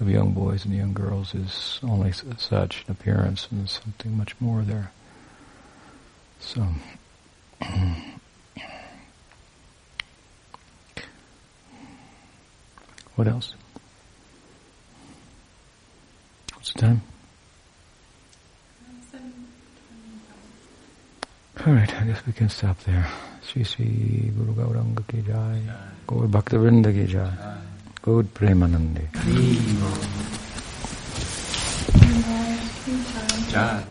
of 0.00 0.08
young 0.08 0.32
boys 0.32 0.64
and 0.64 0.74
young 0.74 0.92
girls 0.92 1.34
is 1.34 1.80
only 1.82 2.12
such 2.12 2.84
an 2.86 2.92
appearance, 2.92 3.48
and 3.50 3.60
there's 3.60 3.80
something 3.82 4.16
much 4.16 4.34
more 4.40 4.62
there. 4.62 4.90
So. 6.40 6.66
what 13.14 13.26
else? 13.26 13.54
What's 16.54 16.72
the 16.72 16.80
time? 16.80 17.02
All 21.64 21.72
right, 21.72 21.92
I 22.00 22.04
guess 22.04 22.20
we 22.26 22.32
can 22.32 22.48
stop 22.48 22.78
there. 22.84 23.06
Sri 23.42 23.64
Sri 23.64 24.30
Guru 24.36 24.52
Gauranga 24.54 25.02
ki 25.08 25.22
jai. 25.26 25.60
Gaur 26.06 26.26
Bhaktivinoda 26.28 26.92
ki 26.92 27.06
jai. 27.06 27.30
Gaur 28.02 28.22
Premanande. 28.22 29.08
Jai. 33.50 33.82